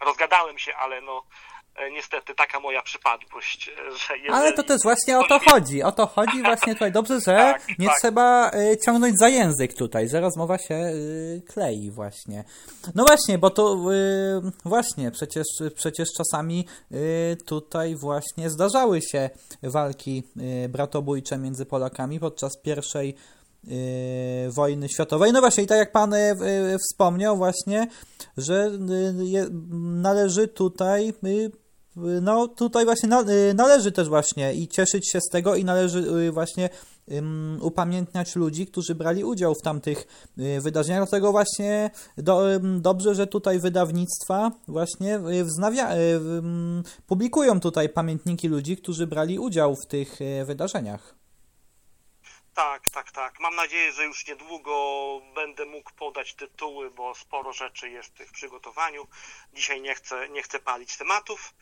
Rozgadałem 0.00 0.58
się, 0.58 0.76
ale 0.76 1.00
no 1.00 1.26
niestety 1.92 2.34
taka 2.34 2.60
moja 2.60 2.82
przypadłość, 2.82 3.68
e, 3.68 3.74
że 3.76 4.16
jeżeli... 4.16 4.30
Ale 4.30 4.52
to 4.52 4.62
też 4.62 4.82
właśnie 4.82 5.18
o 5.18 5.24
to 5.28 5.38
chodzi. 5.38 5.82
O 5.82 5.92
to 5.92 6.06
chodzi 6.06 6.42
właśnie 6.50 6.72
tutaj. 6.72 6.92
Dobrze, 6.92 7.20
że 7.20 7.36
Tak, 7.36 7.78
nie 7.78 7.86
tak. 7.86 7.96
trzeba 8.00 8.50
y, 8.50 8.78
ciągnąć 8.84 9.18
za 9.18 9.28
język 9.28 9.74
tutaj, 9.74 10.08
że 10.08 10.20
rozmowa 10.20 10.58
się 10.58 10.92
klei 11.46 11.90
właśnie. 11.90 12.44
No 12.94 13.04
właśnie, 13.04 13.38
bo 13.38 13.50
to 13.50 13.76
właśnie, 14.64 15.10
przecież, 15.10 15.46
przecież 15.74 16.08
czasami 16.16 16.66
tutaj 17.46 17.96
właśnie 17.96 18.50
zdarzały 18.50 19.02
się 19.02 19.30
walki 19.62 20.22
bratobójcze 20.68 21.38
między 21.38 21.66
Polakami 21.66 22.20
podczas 22.20 22.52
pierwszej 22.62 23.14
wojny 24.48 24.88
światowej. 24.88 25.32
No 25.32 25.40
właśnie, 25.40 25.64
i 25.64 25.66
tak 25.66 25.78
jak 25.78 25.92
pan 25.92 26.14
wspomniał 26.90 27.36
właśnie, 27.36 27.86
że 28.36 28.70
należy 29.80 30.48
tutaj 30.48 31.12
no 31.96 32.48
tutaj 32.48 32.84
właśnie 32.84 33.08
y, 33.50 33.54
należy 33.54 33.92
też 33.92 34.08
właśnie 34.08 34.54
i 34.54 34.68
cieszyć 34.68 35.10
się 35.12 35.20
z 35.20 35.28
tego 35.32 35.54
i 35.54 35.64
należy 35.64 35.98
y, 35.98 36.32
właśnie 36.32 36.70
upamiętniać 37.60 38.36
ludzi, 38.36 38.66
którzy 38.66 38.94
brali 38.94 39.24
udział 39.24 39.54
w 39.54 39.62
tamtych 39.62 40.06
y, 40.38 40.60
wydarzeniach. 40.60 41.00
Dlatego 41.00 41.32
właśnie 41.32 41.90
do, 42.18 42.60
dobrze, 42.80 43.14
że 43.14 43.26
tutaj 43.26 43.58
wydawnictwa 43.58 44.50
właśnie 44.68 45.16
y, 45.16 45.44
wznawia, 45.44 45.96
y, 45.96 46.20
publikują 47.06 47.60
tutaj 47.60 47.88
pamiętniki 47.88 48.48
ludzi, 48.48 48.76
którzy 48.76 49.06
brali 49.06 49.38
udział 49.38 49.76
w 49.76 49.86
tych 49.86 50.20
y, 50.20 50.44
wydarzeniach. 50.44 51.23
Tak, 52.54 52.90
tak, 52.90 53.12
tak. 53.12 53.40
Mam 53.40 53.54
nadzieję, 53.54 53.92
że 53.92 54.04
już 54.04 54.26
niedługo 54.26 55.20
będę 55.34 55.64
mógł 55.64 55.92
podać 55.92 56.34
tytuły, 56.34 56.90
bo 56.90 57.14
sporo 57.14 57.52
rzeczy 57.52 57.90
jest 57.90 58.18
w 58.18 58.32
przygotowaniu. 58.32 59.08
Dzisiaj 59.52 59.80
nie 59.80 59.94
chcę, 59.94 60.28
nie 60.28 60.42
chcę 60.42 60.58
palić 60.58 60.96
tematów, 60.96 61.54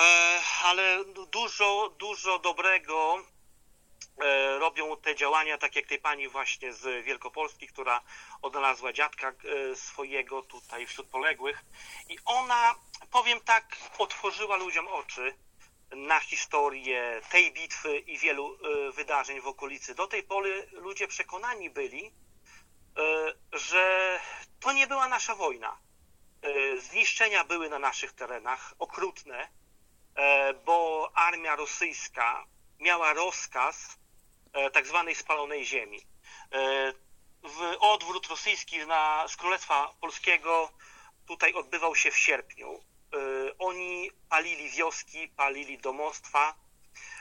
e, 0.00 0.40
ale 0.64 1.04
dużo, 1.04 1.94
dużo 1.98 2.38
dobrego 2.38 3.22
e, 4.18 4.58
robią 4.58 4.96
te 4.96 5.14
działania, 5.14 5.58
tak 5.58 5.76
jak 5.76 5.86
tej 5.86 5.98
pani 5.98 6.28
właśnie 6.28 6.72
z 6.72 7.04
Wielkopolski, 7.04 7.66
która 7.68 8.00
odnalazła 8.42 8.92
dziadka 8.92 9.28
e, 9.28 9.76
swojego 9.76 10.42
tutaj 10.42 10.86
wśród 10.86 11.06
poległych 11.08 11.64
i 12.08 12.18
ona, 12.24 12.74
powiem 13.10 13.40
tak, 13.40 13.76
otworzyła 13.98 14.56
ludziom 14.56 14.88
oczy 14.88 15.34
na 15.96 16.20
historię 16.20 17.20
tej 17.30 17.52
bitwy 17.52 17.98
i 17.98 18.18
wielu 18.18 18.54
e, 18.54 18.92
wydarzeń 18.92 19.40
w 19.40 19.46
okolicy. 19.46 19.94
Do 19.94 20.06
tej 20.06 20.22
pory 20.22 20.68
ludzie 20.72 21.08
przekonani 21.08 21.70
byli, 21.70 22.06
e, 22.06 22.12
że 23.52 24.20
to 24.60 24.72
nie 24.72 24.86
była 24.86 25.08
nasza 25.08 25.34
wojna. 25.34 25.78
E, 26.42 26.76
Zniszczenia 26.80 27.44
były 27.44 27.68
na 27.68 27.78
naszych 27.78 28.12
terenach 28.12 28.74
okrutne, 28.78 29.48
bo 30.64 31.10
armia 31.14 31.56
rosyjska 31.56 32.44
miała 32.80 33.12
rozkaz 33.12 33.98
tak 34.72 34.86
zwanej 34.86 35.14
spalonej 35.14 35.64
ziemi. 35.64 36.06
W 37.42 37.76
odwrót 37.80 38.26
rosyjski 38.26 38.78
na, 38.86 39.28
z 39.28 39.36
Królestwa 39.36 39.94
Polskiego 40.00 40.70
tutaj 41.26 41.54
odbywał 41.54 41.96
się 41.96 42.10
w 42.10 42.18
sierpniu. 42.18 42.80
E, 43.12 43.52
Oni 43.58 44.10
palili 44.28 44.70
wioski, 44.70 45.28
palili 45.28 45.78
domostwa, 45.78 46.54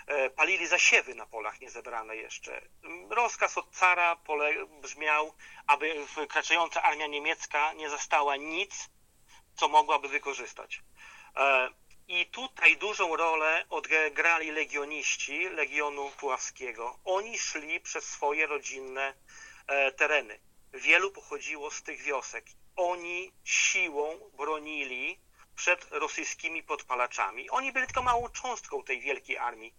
e, 0.08 0.30
palili 0.30 0.68
zasiewy 0.68 1.16
na 1.16 1.26
polach 1.26 1.62
niezebrane 1.62 2.16
jeszcze. 2.16 2.62
Rozkaz 3.10 3.58
od 3.58 3.76
cara 3.76 4.16
pole 4.16 4.66
brzmiał, 4.82 5.34
aby 5.68 6.06
wkraczająca 6.08 6.82
armia 6.82 7.08
niemiecka 7.08 7.74
nie 7.74 7.90
zastała 7.90 8.36
nic, 8.36 8.90
co 9.56 9.68
mogłaby 9.68 10.08
wykorzystać. 10.08 10.82
E, 11.36 11.70
I 12.08 12.26
tutaj 12.26 12.78
dużą 12.78 13.16
rolę 13.16 13.66
odegrali 13.70 14.52
legioniści 14.52 15.50
Legionu 15.50 16.12
Puławskiego. 16.20 17.00
Oni 17.06 17.40
szli 17.40 17.80
przez 17.80 18.06
swoje 18.06 18.48
rodzinne 18.48 19.14
tereny. 19.98 20.40
Wielu 20.74 21.12
pochodziło 21.12 21.72
z 21.72 21.84
tych 21.84 22.02
wiosek. 22.02 22.46
Oni 22.76 23.32
siłą 23.44 24.20
bronili 24.38 25.20
przed 25.62 25.92
rosyjskimi 25.92 26.64
podpalaczami. 26.64 27.50
Oni 27.50 27.72
byli 27.72 27.86
tylko 27.86 28.02
małą 28.02 28.30
cząstką 28.30 28.84
tej 28.84 29.02
wielkiej 29.02 29.38
armii, 29.38 29.76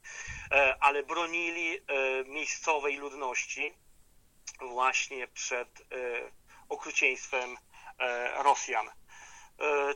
e, 0.51 0.77
ale 0.81 1.03
bronili 1.03 1.79
e, 1.79 1.81
miejscowej 2.25 2.97
ludności 2.97 3.75
właśnie 4.61 5.29
przed 5.29 5.81
e, 5.81 5.85
okrucieństwem 6.69 7.57
Rosjan. 8.37 8.91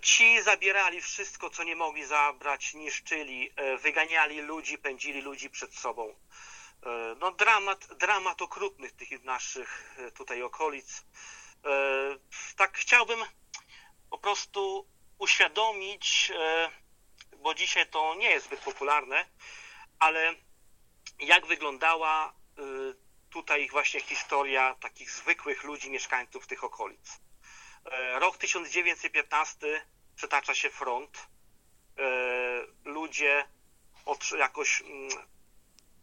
Ci 0.02 0.43
zabierali 0.43 1.00
wszystko, 1.00 1.50
co 1.50 1.64
nie 1.64 1.76
mogli 1.76 2.05
zabrać, 2.05 2.75
niszczyli, 2.75 3.50
wyganiali 3.83 4.40
ludzi, 4.40 4.78
pędzili 4.78 5.21
ludzi 5.21 5.50
przed 5.50 5.75
sobą. 5.75 6.14
No 7.21 7.31
dramat, 7.31 7.87
dramat 7.95 8.43
okrutnych 8.43 8.93
tych 8.93 9.25
naszych 9.25 9.97
tutaj 10.14 10.43
okolic. 10.43 11.05
Tak 12.57 12.78
chciałbym 12.78 13.19
po 14.11 14.19
prostu 14.19 14.87
uświadomić, 15.19 16.33
e, 16.35 16.71
bo 17.37 17.55
dzisiaj 17.55 17.87
to 17.87 18.15
nie 18.15 18.31
jest 18.31 18.47
zbyt 18.47 18.61
popularne, 18.61 19.27
ale 19.99 20.35
jak 21.19 21.47
wyglądała 21.47 22.29
e, 22.29 22.63
tutaj 23.31 23.69
właśnie 23.69 24.01
historia 24.01 24.75
takich 24.81 25.11
zwykłych 25.11 25.65
ludzi, 25.65 25.91
mieszkańców 25.91 26.47
tych 26.47 26.65
okolic. 26.65 27.21
E, 27.85 28.19
Rok 28.19 28.37
1915 28.39 29.87
przetacza 30.17 30.55
się 30.55 30.71
front. 30.71 31.26
Ludzie 32.85 33.49
jakoś 34.39 34.81
mm, 34.81 35.09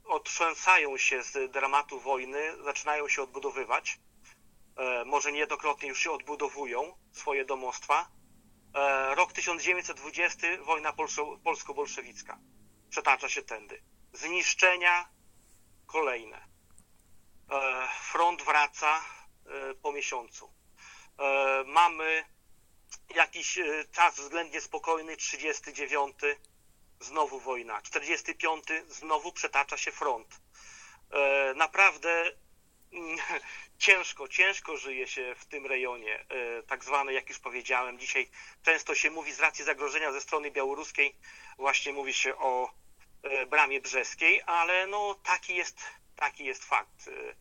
otrząsają 0.06 0.98
się 0.98 1.24
z 1.24 1.52
dramatu 1.52 2.00
wojny, 2.00 2.64
zaczynają 2.64 3.10
się 3.10 3.24
odbudowywać. 3.24 4.00
Może 5.06 5.32
niejednokrotnie 5.32 5.90
już 5.90 6.00
się 6.00 6.12
odbudowują 6.12 6.98
swoje 7.12 7.46
domostwa. 7.46 8.08
E, 8.74 9.16
Rok 9.16 9.34
1920, 9.34 10.48
wojna 10.64 10.94
polsko-bolszewicka. 11.44 12.38
Przetacza 12.90 13.30
się 13.30 13.42
tędy. 13.42 13.84
Zniszczenia 14.14 15.10
kolejne. 15.86 16.48
E, 17.52 17.88
Front 18.12 18.42
wraca 18.42 19.02
e, 19.46 19.74
po 19.74 19.92
miesiącu. 19.92 20.54
Mamy 21.66 22.26
jakiś 23.16 23.60
czas 23.92 24.16
względnie 24.16 24.62
spokojny, 24.62 25.18
39, 25.18 26.16
znowu 27.00 27.40
wojna. 27.40 27.82
45, 27.82 28.64
znowu 28.88 29.32
przetacza 29.32 29.78
się 29.78 29.92
front. 29.92 30.42
Naprawdę 31.56 32.32
mm, 32.94 33.18
ciężko, 33.78 34.28
ciężko 34.28 34.78
żyje 34.78 35.08
się 35.08 35.36
w 35.36 35.46
tym 35.46 35.66
rejonie, 35.66 36.26
e, 36.30 36.64
tak 36.64 36.84
zwane, 36.84 37.14
jak 37.14 37.30
już 37.30 37.40
powiedziałem, 37.40 38.00
dzisiaj 38.00 38.30
często 38.64 38.96
się 38.96 39.12
mówi 39.12 39.34
z 39.34 39.40
racji 39.40 39.66
zagrożenia 39.66 40.12
ze 40.12 40.22
strony 40.22 40.52
białoruskiej, 40.52 41.16
właśnie 41.58 41.94
mówi 41.94 42.14
się 42.14 42.36
o 42.38 42.72
e, 43.24 43.46
bramie 43.46 43.82
brzeskiej, 43.82 44.42
ale 44.46 44.88
no 44.88 45.16
taki 45.24 45.56
jest, 45.56 45.80
taki 46.16 46.46
jest 46.46 46.66
fakt. 46.66 47.08
E, 47.08 47.34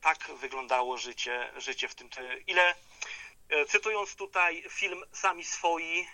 Tak 0.00 0.30
wyglądało 0.40 0.98
życie, 0.98 1.52
życie 1.56 1.88
w 1.88 1.94
tym. 1.94 2.08
Ile, 2.46 2.74
cytując 3.68 4.16
tutaj 4.16 4.64
film 4.70 5.04
Sami 5.12 5.44
swoi, 5.44 6.06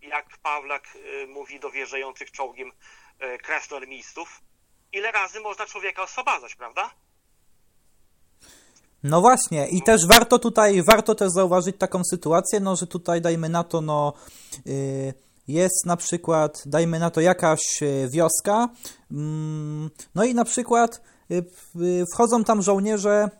jak 0.00 0.38
Pawlak 0.38 0.98
mówi 1.28 1.60
do 1.60 1.70
wjeżdżających 1.70 2.30
czołgiem 2.30 2.72
krasnoarmistów, 3.42 4.40
ile 4.92 5.12
razy 5.12 5.40
można 5.40 5.66
człowieka 5.66 6.02
oswobadzać, 6.02 6.54
prawda? 6.54 6.94
No 9.04 9.20
właśnie, 9.20 9.68
i 9.68 9.82
też 9.82 10.06
warto 10.06 10.38
tutaj, 10.38 10.82
warto 10.82 11.14
też 11.14 11.30
zauważyć 11.30 11.76
taką 11.78 12.04
sytuację, 12.10 12.60
no 12.60 12.76
że 12.76 12.86
tutaj 12.86 13.20
dajmy 13.20 13.48
na 13.48 13.64
to, 13.64 13.80
no 13.80 14.12
y, 14.66 15.14
jest 15.48 15.86
na 15.86 15.96
przykład, 15.96 16.62
dajmy 16.66 16.98
na 16.98 17.10
to 17.10 17.20
jakaś 17.20 17.82
y, 17.82 18.08
wioska, 18.10 18.68
mm, 19.10 19.90
no 20.14 20.24
i 20.24 20.34
na 20.34 20.44
przykład 20.44 21.00
wchodzą 22.14 22.44
tam 22.44 22.62
żołnierze 22.62 23.30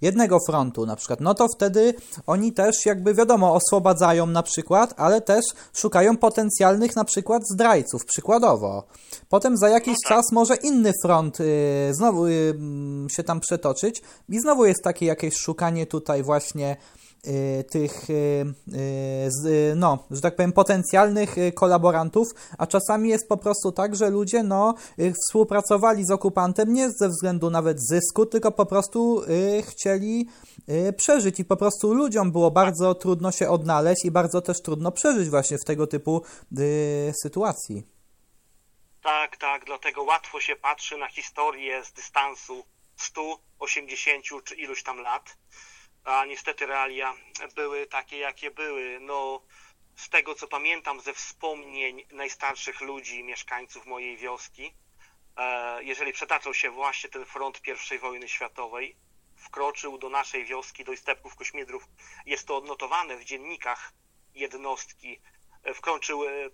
jednego 0.00 0.38
frontu 0.46 0.86
na 0.86 0.96
przykład, 0.96 1.20
no 1.20 1.34
to 1.34 1.46
wtedy 1.56 1.94
oni 2.26 2.52
też 2.52 2.86
jakby 2.86 3.14
wiadomo 3.14 3.54
oswobadzają 3.54 4.26
na 4.26 4.42
przykład, 4.42 4.94
ale 4.96 5.20
też 5.20 5.44
szukają 5.74 6.16
potencjalnych 6.16 6.96
na 6.96 7.04
przykład 7.04 7.42
zdrajców, 7.52 8.04
przykładowo. 8.04 8.84
Potem 9.28 9.56
za 9.56 9.68
jakiś 9.68 9.96
No 10.04 10.08
tak. 10.08 10.18
czas 10.18 10.32
może 10.32 10.56
inny 10.56 10.92
front 11.04 11.40
y, 11.40 11.44
znowu 11.92 12.26
y, 12.26 12.54
mm, 12.56 13.08
się 13.08 13.22
tam 13.22 13.40
przetoczyć 13.40 14.02
i 14.28 14.40
znowu 14.40 14.64
jest 14.66 14.82
takie 14.84 15.06
jakieś 15.06 15.34
szukanie 15.36 15.86
tutaj 15.86 16.22
właśnie 16.22 16.76
y, 16.76 16.99
tych, 17.70 18.10
y, 18.10 18.44
y, 18.74 19.50
y, 19.50 19.74
no, 19.76 20.06
że 20.10 20.20
tak 20.20 20.36
powiem, 20.36 20.52
potencjalnych 20.52 21.38
y, 21.38 21.52
kolaborantów, 21.52 22.28
a 22.58 22.66
czasami 22.66 23.08
jest 23.08 23.28
po 23.28 23.36
prostu 23.36 23.72
tak, 23.72 23.96
że 23.96 24.10
ludzie, 24.10 24.42
no, 24.42 24.74
y, 24.98 25.12
współpracowali 25.12 26.04
z 26.04 26.10
okupantem 26.10 26.72
nie 26.72 26.90
ze 26.90 27.08
względu 27.08 27.50
nawet 27.50 27.76
zysku, 27.80 28.26
tylko 28.26 28.52
po 28.52 28.66
prostu 28.66 29.22
y, 29.22 29.62
chcieli 29.62 30.28
y, 30.68 30.92
przeżyć 30.92 31.40
i 31.40 31.44
po 31.44 31.56
prostu 31.56 31.94
ludziom 31.94 32.32
było 32.32 32.50
bardzo 32.50 32.94
trudno 32.94 33.32
się 33.32 33.48
odnaleźć 33.48 34.04
i 34.04 34.10
bardzo 34.10 34.40
też 34.40 34.62
trudno 34.62 34.92
przeżyć 34.92 35.30
właśnie 35.30 35.58
w 35.58 35.64
tego 35.64 35.86
typu 35.86 36.22
y, 36.58 37.12
sytuacji. 37.22 37.86
Tak, 39.02 39.36
tak, 39.36 39.64
dlatego 39.64 40.02
łatwo 40.02 40.40
się 40.40 40.56
patrzy 40.56 40.96
na 40.96 41.08
historię 41.08 41.84
z 41.84 41.92
dystansu 41.92 42.64
100, 42.96 43.38
80 43.58 44.24
czy 44.44 44.54
iluś 44.54 44.82
tam 44.82 44.98
lat, 44.98 45.36
a 46.04 46.24
niestety 46.24 46.66
realia 46.66 47.14
były 47.54 47.86
takie, 47.86 48.18
jakie 48.18 48.50
były. 48.50 48.98
No, 49.00 49.42
z 49.96 50.08
tego 50.08 50.34
co 50.34 50.48
pamiętam 50.48 51.00
ze 51.00 51.14
wspomnień 51.14 52.06
najstarszych 52.10 52.80
ludzi, 52.80 53.24
mieszkańców 53.24 53.86
mojej 53.86 54.16
wioski, 54.16 54.74
e, 55.36 55.84
jeżeli 55.84 56.12
przetaczał 56.12 56.54
się 56.54 56.70
właśnie 56.70 57.10
ten 57.10 57.24
front 57.24 57.62
I 57.94 57.98
wojny 57.98 58.28
światowej, 58.28 58.96
wkroczył 59.36 59.98
do 59.98 60.08
naszej 60.08 60.44
wioski, 60.44 60.84
do 60.84 60.92
Istepków 60.92 61.36
Kośmiedrów, 61.36 61.84
jest 62.26 62.46
to 62.46 62.56
odnotowane 62.56 63.16
w 63.16 63.24
dziennikach 63.24 63.92
jednostki, 64.34 65.20
e, 65.62 65.74
wkroczył 65.74 66.24
e, 66.24 66.50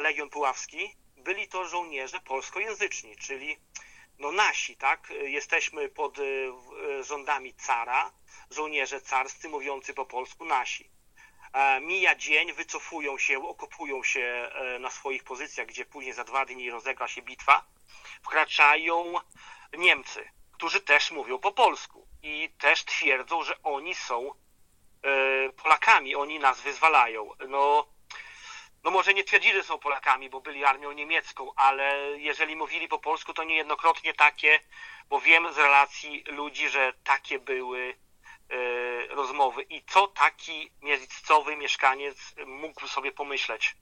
Legion 0.00 0.30
Puławski, 0.30 0.96
byli 1.16 1.48
to 1.48 1.68
żołnierze 1.68 2.20
polskojęzyczni, 2.20 3.16
czyli 3.16 3.56
no 4.22 4.32
nasi, 4.32 4.76
tak? 4.76 5.12
Jesteśmy 5.22 5.88
pod 5.88 6.18
e, 6.18 6.22
e, 6.22 7.04
rządami 7.04 7.54
cara, 7.54 8.12
żołnierze 8.50 9.00
carscy 9.00 9.48
mówiący 9.48 9.94
po 9.94 10.06
polsku 10.06 10.44
nasi. 10.44 10.90
E, 11.52 11.80
Mija 11.80 12.14
dzień, 12.14 12.52
wycofują 12.52 13.18
się, 13.18 13.48
okopują 13.48 14.02
się 14.02 14.50
na 14.80 14.90
swoich 14.90 15.24
pozycjach, 15.24 15.66
gdzie 15.66 15.84
później 15.84 16.12
za 16.12 16.24
dwa 16.24 16.44
dni 16.44 16.70
rozegra 16.70 17.08
się 17.08 17.22
bitwa, 17.22 17.64
wkraczają 18.22 19.14
Niemcy, 19.78 20.30
którzy 20.52 20.80
też 20.80 21.10
mówią 21.10 21.38
po 21.38 21.52
polsku 21.52 22.06
i 22.22 22.50
też 22.58 22.84
twierdzą, 22.84 23.42
że 23.42 23.62
oni 23.62 23.94
są 23.94 24.34
Polakami, 25.62 26.14
oni 26.14 26.38
nas 26.38 26.60
wyzwalają. 26.60 27.30
No, 27.48 27.86
no 28.84 28.90
może 28.90 29.14
nie 29.14 29.24
twierdzili, 29.24 29.54
że 29.54 29.64
są 29.64 29.78
Polakami, 29.78 30.30
bo 30.30 30.40
byli 30.40 30.64
armią 30.64 30.92
niemiecką, 30.92 31.54
ale 31.54 31.98
jeżeli 32.18 32.56
mówili 32.56 32.88
po 32.88 32.98
polsku, 32.98 33.34
to 33.34 33.44
niejednokrotnie 33.44 34.14
takie, 34.14 34.60
bo 35.08 35.20
wiem 35.20 35.52
z 35.52 35.58
relacji 35.58 36.24
ludzi, 36.26 36.68
że 36.68 36.92
takie 37.04 37.38
były 37.38 37.94
e, 38.50 39.06
rozmowy. 39.06 39.62
I 39.62 39.84
co 39.84 40.06
taki 40.06 40.72
miejscowy 40.80 41.56
mieszkaniec 41.56 42.16
mógł 42.46 42.88
sobie 42.88 43.12
pomyśleć? 43.12 43.76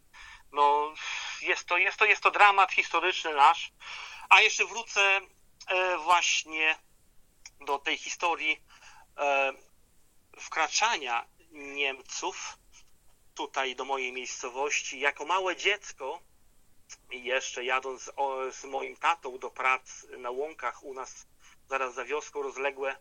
No, 0.52 0.94
jest 1.42 1.68
to, 1.68 1.76
jest 1.78 1.98
to, 1.98 2.04
jest 2.04 2.22
to 2.22 2.30
dramat 2.30 2.72
historyczny 2.72 3.34
nasz. 3.34 3.72
A 4.28 4.40
jeszcze 4.40 4.64
wrócę 4.64 5.20
e, 5.66 5.98
właśnie 5.98 6.78
do 7.60 7.78
tej 7.78 7.98
historii 7.98 8.62
e, 9.18 9.52
wkraczania 10.40 11.24
Niemców 11.50 12.59
tutaj 13.40 13.76
do 13.76 13.84
mojej 13.84 14.12
miejscowości. 14.12 15.00
Jako 15.00 15.24
małe 15.24 15.56
dziecko, 15.56 16.20
i 17.10 17.24
jeszcze 17.24 17.64
jadąc 17.64 18.10
z 18.50 18.64
moim 18.64 18.96
tatą 18.96 19.38
do 19.38 19.50
prac 19.50 20.06
na 20.18 20.30
łąkach 20.30 20.82
u 20.82 20.94
nas 20.94 21.26
zaraz 21.68 21.94
za 21.94 22.04
wioską 22.04 22.42
rozległe 22.42 22.96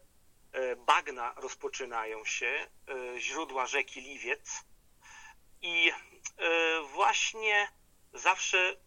e, 0.51 0.75
bagna 0.75 1.33
rozpoczynają 1.37 2.25
się, 2.25 2.67
e, 3.15 3.19
źródła 3.19 3.65
rzeki 3.65 4.01
Liwiec 4.01 4.65
i 5.61 5.91
e, 5.91 6.81
właśnie 6.81 7.71
zawsze 8.13 8.77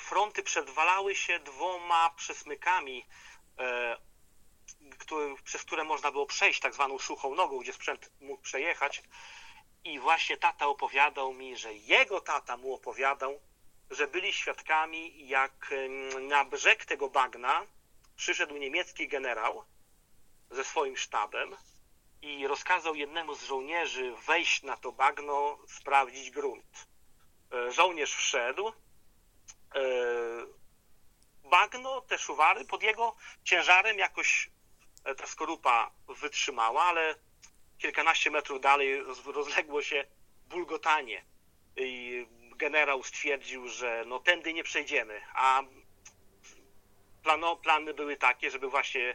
fronty 0.00 0.42
przedwalały 0.42 1.14
się 1.14 1.38
dwoma 1.38 2.10
przesmykami, 2.10 3.06
przez 5.44 5.62
które 5.62 5.84
można 5.84 6.12
było 6.12 6.26
przejść 6.26 6.60
tak 6.60 6.74
zwaną 6.74 6.98
suchą 6.98 7.34
nogą, 7.34 7.58
gdzie 7.58 7.72
sprzęt 7.72 8.10
mógł 8.20 8.42
przejechać. 8.42 9.02
I 9.86 9.98
właśnie 9.98 10.36
tata 10.36 10.66
opowiadał 10.66 11.32
mi, 11.32 11.56
że 11.56 11.74
jego 11.74 12.20
tata 12.20 12.56
mu 12.56 12.74
opowiadał, 12.74 13.40
że 13.90 14.08
byli 14.08 14.32
świadkami, 14.32 15.28
jak 15.28 15.70
na 16.20 16.44
brzeg 16.44 16.84
tego 16.84 17.08
bagna 17.08 17.66
przyszedł 18.16 18.56
niemiecki 18.56 19.08
generał 19.08 19.64
ze 20.50 20.64
swoim 20.64 20.96
sztabem 20.96 21.56
i 22.22 22.46
rozkazał 22.46 22.94
jednemu 22.94 23.34
z 23.34 23.42
żołnierzy 23.42 24.14
wejść 24.26 24.62
na 24.62 24.76
to 24.76 24.92
bagno, 24.92 25.58
sprawdzić 25.68 26.30
grunt. 26.30 26.86
E, 27.52 27.72
Żołnierz 27.72 28.14
wszedł. 28.14 28.68
e, 28.68 28.72
Bagno, 31.44 32.00
te 32.00 32.18
szuwary, 32.18 32.64
pod 32.64 32.82
jego 32.82 33.16
ciężarem 33.44 33.98
jakoś 33.98 34.50
e, 35.04 35.14
ta 35.14 35.26
skorupa 35.26 35.90
wytrzymała, 36.08 36.82
ale 36.82 37.14
kilkanaście 37.78 38.30
metrów 38.30 38.60
dalej 38.60 39.02
roz- 39.02 39.26
rozległo 39.26 39.82
się 39.82 40.04
bulgotanie. 40.48 41.24
I 41.76 42.26
generał 42.56 43.02
stwierdził, 43.02 43.68
że 43.68 44.04
no 44.06 44.18
tędy 44.18 44.52
nie 44.52 44.64
przejdziemy, 44.64 45.20
a 45.34 45.62
plano, 47.22 47.56
plany 47.56 47.94
były 47.94 48.16
takie, 48.16 48.50
żeby 48.50 48.68
właśnie 48.68 49.14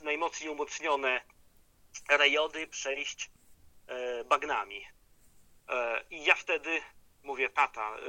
najmocniej 0.00 0.48
umocnione 0.48 1.20
rejony 2.08 2.66
przejść 2.66 3.30
e, 3.86 4.24
bagnami. 4.24 4.86
E, 5.68 6.04
I 6.10 6.24
ja 6.24 6.34
wtedy 6.34 6.82
mówię, 7.22 7.48
tata, 7.50 7.96
e, 7.96 8.00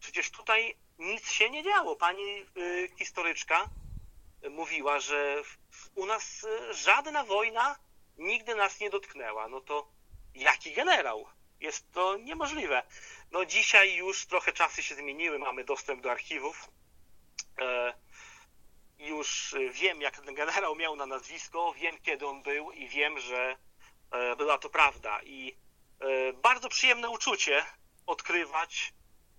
przecież 0.00 0.30
tutaj 0.30 0.76
nic 0.98 1.30
się 1.30 1.50
nie 1.50 1.62
działo. 1.62 1.96
Pani 1.96 2.46
historyczka 2.98 3.68
mówiła, 4.50 5.00
że 5.00 5.42
u 5.94 6.06
nas 6.06 6.46
żadna 6.70 7.24
wojna 7.24 7.76
nigdy 8.18 8.54
nas 8.54 8.80
nie 8.80 8.90
dotknęła. 8.90 9.48
No 9.48 9.60
to 9.60 9.88
jaki 10.34 10.72
generał? 10.72 11.26
Jest 11.60 11.92
to 11.92 12.16
niemożliwe. 12.16 12.82
No 13.30 13.44
dzisiaj 13.44 13.94
już 13.94 14.26
trochę 14.26 14.52
czasy 14.52 14.82
się 14.82 14.94
zmieniły, 14.94 15.38
mamy 15.38 15.64
dostęp 15.64 16.02
do 16.02 16.10
archiwów. 16.10 16.70
E, 17.58 17.94
już 18.98 19.54
wiem, 19.70 20.00
jak 20.00 20.20
ten 20.20 20.34
generał 20.34 20.76
miał 20.76 20.96
na 20.96 21.06
nazwisko, 21.06 21.72
wiem, 21.72 21.98
kiedy 22.02 22.26
on 22.26 22.42
był 22.42 22.72
i 22.72 22.88
wiem, 22.88 23.18
że 23.18 23.56
e, 24.10 24.36
była 24.36 24.58
to 24.58 24.70
prawda. 24.70 25.20
I 25.22 25.56
e, 26.00 26.32
bardzo 26.32 26.68
przyjemne 26.68 27.10
uczucie 27.10 27.64
odkrywać 28.06 28.92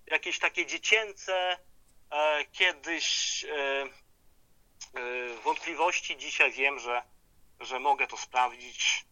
jakieś 0.06 0.38
takie 0.38 0.66
dziecięce 0.66 1.58
kiedyś 2.52 3.46
wątpliwości. 5.44 6.16
Dzisiaj 6.16 6.52
wiem, 6.52 6.78
że, 6.78 7.02
że 7.60 7.80
mogę 7.80 8.06
to 8.06 8.16
sprawdzić, 8.16 9.06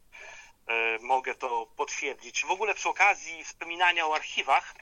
e, 0.67 0.99
mogę 0.99 1.35
to 1.35 1.67
potwierdzić. 1.77 2.45
W 2.45 2.51
ogóle 2.51 2.75
przy 2.75 2.89
okazji 2.89 3.45
wspominania 3.45 4.07
o 4.07 4.15
archiwach 4.15 4.75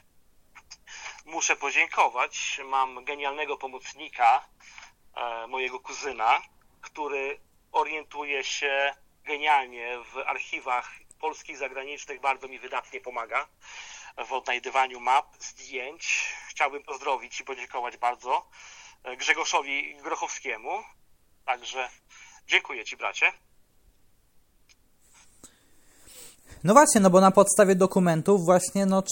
muszę 1.25 1.55
podziękować. 1.55 2.61
Mam 2.65 3.05
genialnego 3.05 3.57
pomocnika, 3.57 4.45
e, 5.15 5.47
mojego 5.47 5.79
kuzyna, 5.79 6.41
który 6.81 7.39
orientuje 7.71 8.43
się 8.43 8.95
genialnie 9.23 9.97
w 10.13 10.17
archiwach 10.17 10.91
polskich, 11.19 11.57
zagranicznych, 11.57 12.21
bardzo 12.21 12.47
mi 12.47 12.59
wydatnie 12.59 13.01
pomaga 13.01 13.47
w 14.17 14.33
odnajdywaniu 14.33 14.99
map, 14.99 15.37
zdjęć. 15.39 16.33
Chciałbym 16.49 16.83
pozdrowić 16.83 17.39
i 17.39 17.43
podziękować 17.43 17.97
bardzo 17.97 18.47
e, 19.03 19.17
Grzegorzowi 19.17 19.95
Grochowskiemu. 19.95 20.83
Także 21.45 21.89
dziękuję 22.47 22.85
Ci, 22.85 22.97
bracie. 22.97 23.33
No 26.65 26.73
właśnie, 26.73 27.01
no 27.01 27.09
bo 27.09 27.21
na 27.21 27.31
podstawie 27.31 27.75
dokumentów 27.75 28.45
właśnie 28.45 28.85
no, 28.85 29.03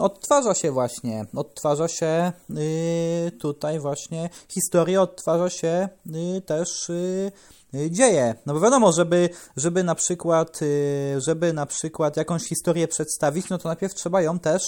odtwarza 0.00 0.54
się 0.54 0.70
właśnie, 0.70 1.26
odtwarza 1.34 1.88
się 1.88 2.32
y, 2.50 3.32
tutaj 3.40 3.80
właśnie 3.80 4.30
historię, 4.48 5.02
odtwarza 5.02 5.50
się 5.50 5.88
y, 6.36 6.40
też 6.40 6.90
y, 6.90 7.32
y, 7.74 7.90
dzieje. 7.90 8.34
No 8.46 8.54
bo 8.54 8.60
wiadomo, 8.60 8.92
żeby, 8.92 9.28
żeby 9.56 9.84
na 9.84 9.94
przykład, 9.94 10.62
y, 10.62 11.20
żeby 11.26 11.52
na 11.52 11.66
przykład 11.66 12.16
jakąś 12.16 12.42
historię 12.42 12.88
przedstawić, 12.88 13.48
no 13.48 13.58
to 13.58 13.68
najpierw 13.68 13.94
trzeba 13.94 14.22
ją 14.22 14.38
też 14.38 14.62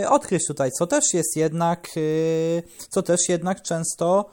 y, 0.00 0.08
odkryć 0.08 0.46
tutaj, 0.46 0.70
co 0.78 0.86
też 0.86 1.04
jest 1.14 1.36
jednak, 1.36 1.88
co 2.90 3.02
też 3.02 3.28
jednak 3.28 3.62
często 3.62 4.30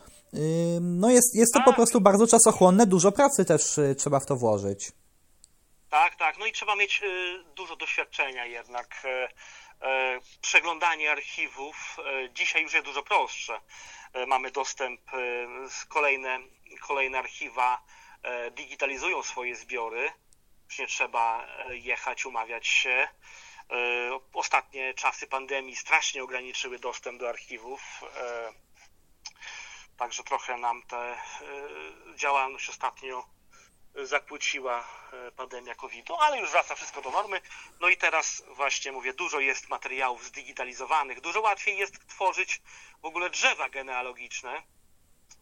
no 0.82 1.10
jest, 1.10 1.36
jest 1.36 1.54
to 1.54 1.60
po 1.60 1.66
Tak. 1.66 1.76
prostu 1.76 2.02
bardzo 2.02 2.28
czasochłonne, 2.28 2.88
dużo 2.88 3.12
pracy 3.12 3.46
też 3.46 3.80
trzeba 3.98 4.20
w 4.20 4.26
to 4.26 4.36
włożyć. 4.36 4.92
Tak, 5.94 6.16
tak. 6.16 6.38
No 6.38 6.46
i 6.46 6.52
trzeba 6.52 6.76
mieć 6.76 7.04
y, 7.04 7.44
dużo 7.56 7.76
doświadczenia 7.76 8.46
jednak. 8.46 9.02
E, 9.06 9.30
e, 9.82 10.20
Przeglądanie 10.42 11.12
archiwów 11.12 11.98
dzisiaj 12.34 12.64
już 12.64 12.74
jest 12.74 12.86
dużo 12.86 13.04
prostsze. 13.04 13.60
Mamy 14.28 14.52
dostęp, 14.52 15.02
kolejne, 15.88 16.40
kolejne 16.82 17.20
archiwa 17.20 17.82
digitalizują 18.52 19.24
swoje 19.24 19.56
zbiory. 19.56 20.12
Już 20.66 20.80
nie 20.80 20.88
trzeba 20.88 21.48
jechać, 21.70 22.26
umawiać 22.26 22.68
się. 22.68 23.08
Ostatnie 24.34 24.94
czasy 24.94 25.28
pandemii 25.28 25.76
strasznie 25.76 26.24
ograniczyły 26.24 26.80
dostęp 26.80 27.20
do 27.20 27.30
archiwów. 27.30 27.82
Także 29.98 30.24
trochę 30.24 30.58
nam 30.58 30.84
tę 30.84 31.18
działalność 32.16 32.70
ostatnio 32.70 33.26
zakłóciła 33.96 34.88
e, 35.14 35.32
pandemia 35.32 35.76
COVID-u, 35.76 36.16
ale 36.16 36.40
już 36.40 36.52
wraca 36.52 36.76
wszystko 36.76 37.02
do 37.02 37.12
normy. 37.12 37.42
No 37.80 37.90
i 37.90 37.98
teraz 37.98 38.44
właśnie 38.48 38.92
mówię, 38.92 39.14
dużo 39.14 39.40
jest 39.40 39.70
materiałów 39.70 40.26
zdigitalizowanych, 40.26 41.22
dużo 41.22 41.42
łatwiej 41.42 41.78
jest 41.78 42.08
tworzyć 42.08 42.62
w 43.02 43.06
ogóle 43.06 43.30
drzewa 43.30 43.70
genealogiczne. 43.70 44.64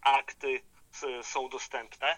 Akty 0.02 0.64
są 1.24 1.50
dostępne. 1.50 2.18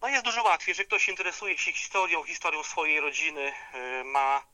No 0.00 0.08
jest 0.08 0.24
dużo 0.24 0.42
łatwiej, 0.42 0.74
że 0.74 0.84
ktoś 0.84 1.08
interesuje 1.08 1.58
się 1.58 1.72
historią, 1.72 2.22
historią 2.22 2.62
swojej 2.62 3.00
rodziny, 3.00 3.52
e, 3.72 4.04
ma, 4.04 4.46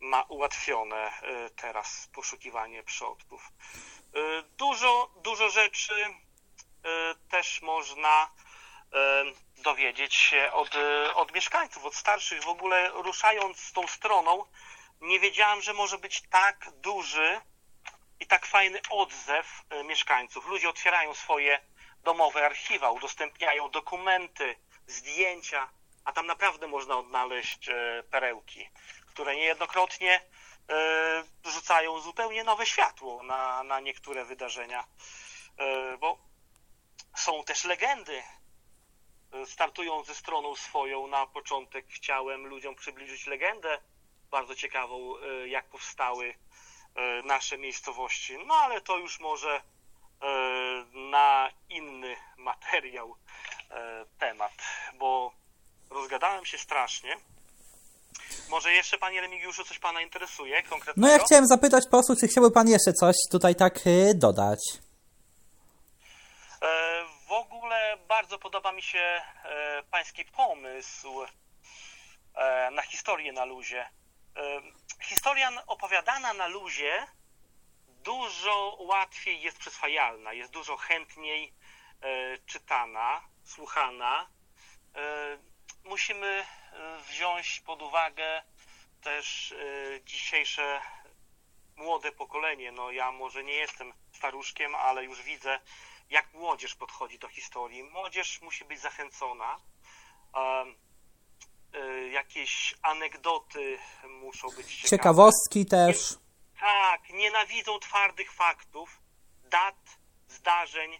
ma 0.00 0.22
ułatwione 0.22 0.96
e, 0.96 1.50
teraz 1.50 2.08
poszukiwanie 2.14 2.82
przodków. 2.82 3.48
Dużo, 4.56 5.10
dużo 5.16 5.50
rzeczy 5.50 5.94
też 7.28 7.62
można 7.62 8.30
dowiedzieć 9.62 10.14
się 10.14 10.52
od, 10.52 10.74
e, 10.74 11.14
od 11.14 11.34
mieszkańców, 11.34 11.84
od 11.84 11.94
starszych. 11.94 12.42
W 12.42 12.48
ogóle 12.48 12.90
ruszając 12.90 13.72
tą 13.72 13.86
stroną, 13.86 14.44
nie 15.00 15.20
wiedziałem, 15.20 15.62
że 15.62 15.72
może 15.72 15.98
być 15.98 16.22
tak 16.30 16.70
duży 16.74 17.40
i 18.20 18.26
tak 18.26 18.46
fajny 18.46 18.80
odzew 18.90 19.62
e, 19.70 19.84
mieszkańców. 19.84 20.46
Ludzie 20.46 20.68
otwierają 20.68 21.14
swoje 21.14 21.60
domowe 22.02 22.46
archiwa, 22.46 22.90
udostępniają 22.90 23.70
dokumenty, 23.70 24.56
zdjęcia, 24.86 25.68
a 26.04 26.12
tam 26.12 26.26
naprawdę 26.26 26.66
można 26.66 26.98
odnaleźć 26.98 27.68
e, 27.68 28.02
perełki, 28.10 28.68
które 29.06 29.36
niejednokrotnie 29.36 30.20
rzucają 31.44 32.00
zupełnie 32.00 32.44
nowe 32.44 32.66
światło 32.66 33.22
na, 33.22 33.62
na 33.62 33.80
niektóre 33.80 34.24
wydarzenia. 34.24 34.84
Bo 35.98 36.18
są 37.16 37.44
też 37.44 37.64
legendy. 37.64 38.22
Startując 39.46 40.06
ze 40.06 40.14
stroną 40.14 40.54
swoją 40.56 41.06
na 41.06 41.26
początek 41.26 41.86
chciałem 41.88 42.46
ludziom 42.46 42.74
przybliżyć 42.74 43.26
legendę 43.26 43.78
bardzo 44.30 44.54
ciekawą, 44.54 45.14
e, 45.16 45.48
jak 45.48 45.64
powstały 45.66 46.34
e, 46.94 47.22
nasze 47.22 47.58
miejscowości. 47.58 48.38
No 48.46 48.54
ale 48.54 48.80
to 48.80 48.98
już 48.98 49.20
może 49.20 49.50
e, 49.56 49.62
na 50.94 51.50
inny 51.70 52.16
materiał 52.36 53.16
temat, 54.18 54.52
bo 54.98 55.32
rozgadałem 55.90 56.44
się 56.46 56.58
strasznie. 56.58 57.16
Może 58.50 58.72
jeszcze, 58.72 58.98
panie 58.98 59.20
Remigiuszu, 59.20 59.64
coś 59.64 59.78
pana 59.78 60.00
interesuje 60.00 60.62
konkretnego? 60.62 61.06
No 61.06 61.12
ja 61.12 61.18
chciałem 61.24 61.46
zapytać 61.46 61.84
po 61.84 61.90
prostu, 61.90 62.16
czy 62.16 62.28
chciałby 62.28 62.50
pan 62.50 62.68
jeszcze 62.68 62.92
coś 62.92 63.16
tutaj 63.30 63.54
tak 63.54 63.80
dodać? 64.14 64.58
E, 66.62 67.04
W 67.28 67.32
ogóle 67.32 67.98
bardzo 68.12 68.38
podoba 68.38 68.72
mi 68.72 68.82
się 68.82 68.98
e, 69.44 69.82
pański 69.90 70.24
pomysł 70.24 71.24
e, 72.34 72.70
na 72.70 72.82
historię 72.82 73.32
na 73.32 73.44
luzie. 73.44 73.90
E, 74.36 74.62
Historia 75.02 75.50
opowiadana 75.66 76.32
na 76.32 76.46
luzie 76.46 77.06
dużo 77.88 78.76
łatwiej 78.80 79.42
jest 79.42 79.58
przyswajalna, 79.58 80.32
jest 80.32 80.52
dużo 80.52 80.76
chętniej 80.76 81.54
czytana, 82.46 83.20
słuchana. 83.44 84.28
Musimy 85.84 86.46
wziąć 87.08 87.60
pod 87.60 87.82
uwagę 87.82 88.42
też 89.02 89.54
dzisiejsze 90.04 90.80
młode 91.76 92.12
pokolenie. 92.12 92.72
No 92.72 92.90
ja 92.90 93.12
może 93.12 93.44
nie 93.44 93.54
jestem 93.54 93.92
staruszkiem, 94.12 94.74
ale 94.74 95.04
już 95.04 95.22
widzę, 95.22 95.60
jak 96.12 96.34
młodzież 96.34 96.74
podchodzi 96.74 97.18
do 97.18 97.28
historii. 97.28 97.82
Młodzież 97.82 98.40
musi 98.42 98.64
być 98.64 98.80
zachęcona. 98.80 99.60
Y, 101.74 102.08
jakieś 102.08 102.74
anegdoty 102.82 103.78
muszą 104.08 104.48
być 104.48 104.66
ciekawe. 104.66 104.88
Ciekawostki 104.88 105.66
też. 105.66 106.14
Tak, 106.60 107.10
nienawidzą 107.10 107.78
twardych 107.78 108.32
faktów, 108.32 109.00
dat, 109.44 109.98
zdarzeń. 110.28 110.98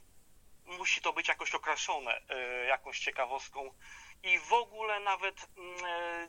Musi 0.66 1.00
to 1.00 1.12
być 1.12 1.28
jakoś 1.28 1.54
okraszone 1.54 2.20
e, 2.28 2.64
jakąś 2.64 2.98
ciekawostką. 2.98 3.74
I 4.22 4.38
w 4.38 4.52
ogóle 4.52 5.00
nawet 5.00 5.48
mm, 5.56 5.84
e, 5.84 6.28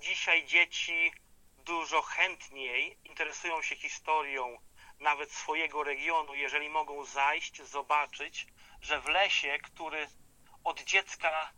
dzisiaj 0.00 0.46
dzieci 0.46 1.12
dużo 1.58 2.02
chętniej 2.02 2.98
interesują 3.04 3.62
się 3.62 3.76
historią 3.76 4.58
nawet 5.00 5.32
swojego 5.32 5.84
regionu, 5.84 6.34
jeżeli 6.34 6.68
mogą 6.68 7.04
zajść, 7.04 7.62
zobaczyć, 7.62 8.46
że 8.80 9.00
w 9.00 9.08
lesie, 9.08 9.58
który 9.62 10.08
od 10.64 10.80
dziecka 10.80 11.52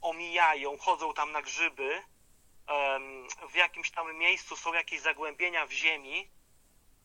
omijają, 0.00 0.78
chodzą 0.78 1.14
tam 1.14 1.32
na 1.32 1.42
grzyby, 1.42 2.02
w 3.50 3.54
jakimś 3.54 3.90
tam 3.90 4.16
miejscu 4.16 4.56
są 4.56 4.74
jakieś 4.74 5.00
zagłębienia 5.00 5.66
w 5.66 5.72
ziemi, 5.72 6.30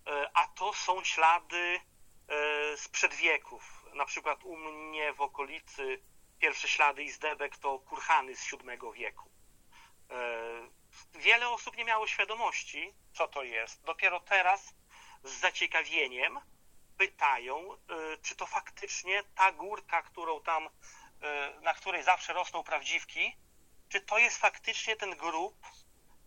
e, 0.08 0.32
a 0.34 0.48
to 0.48 0.74
są 0.74 1.04
ślady 1.04 1.80
e, 2.28 2.78
sprzed 2.78 3.13
wieków. 3.13 3.84
Na 3.94 4.06
przykład 4.06 4.44
u 4.44 4.58
mnie 4.58 5.13
w 5.13 5.22
okolicy 5.22 6.04
pierwsze 6.39 6.67
ślady 6.67 7.04
izdebek 7.04 7.58
to 7.58 7.80
kurhany 7.80 8.36
z 8.36 8.52
VII 8.52 8.91
wieku. 8.94 9.30
E, 10.10 10.82
Wiele 11.15 11.50
osób 11.50 11.78
nie 11.78 11.86
miało 11.86 12.08
świadomości, 12.08 12.94
co 13.13 13.28
to 13.28 13.44
jest. 13.44 13.84
Dopiero 13.84 14.20
teraz 14.20 14.74
z 15.23 15.39
zaciekawieniem 15.39 16.39
pytają, 16.97 17.73
e, 17.73 17.77
czy 18.21 18.36
to 18.36 18.45
faktycznie 18.45 19.23
ta 19.36 19.51
górka, 19.51 20.01
którą 20.01 20.41
tam, 20.41 20.69
e, 21.21 21.53
na 21.62 21.73
której 21.73 22.03
zawsze 22.03 22.34
rosną 22.34 22.63
prawdziwki, 22.63 23.36
czy 23.89 24.01
to 24.01 24.17
jest 24.17 24.38
faktycznie 24.38 24.95
ten 24.95 25.15
grób 25.15 25.55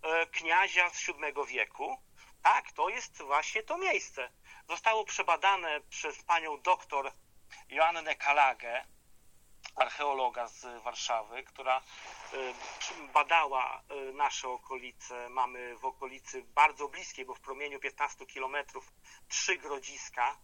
e, 0.02 0.26
kniazia 0.26 0.90
z 0.90 1.06
VII 1.06 1.46
wieku. 1.48 1.96
Tak, 2.42 2.72
to 2.72 2.88
jest 2.88 3.22
właśnie 3.22 3.62
to 3.62 3.78
miejsce. 3.78 4.30
Zostało 4.68 5.04
przebadane 5.04 5.80
przez 5.80 6.22
panią 6.22 6.62
doktor 6.62 7.12
Joannę 7.68 8.14
Kalagę, 8.16 8.84
archeologa 9.76 10.48
z 10.48 10.82
Warszawy, 10.82 11.42
która 11.42 11.78
e, 11.78 11.82
badała 13.12 13.82
e, 13.88 14.12
nasze 14.12 14.48
okolice. 14.48 15.28
Mamy 15.28 15.76
w 15.76 15.84
okolicy 15.84 16.42
bardzo 16.42 16.88
bliskiej, 16.88 17.24
bo 17.24 17.34
w 17.34 17.40
promieniu 17.40 17.80
15 17.80 18.26
kilometrów 18.26 18.92
trzy 19.28 19.56
grodziska, 19.56 20.36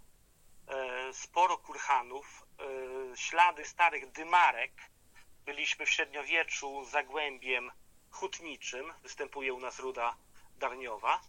e, 0.69 1.13
sporo 1.13 1.59
kurhanów, 1.59 2.47
ślady 3.17 3.65
starych 3.65 4.13
dymarek. 4.13 4.73
Byliśmy 5.45 5.87
w 5.87 5.91
średniowieczu 5.91 6.85
zagłębiem 6.85 7.73
hutniczym, 8.11 8.93
występuje 9.03 9.55
u 9.55 9.61
nas 9.61 9.79
ruda 9.79 10.17
darniowa. 10.59 11.21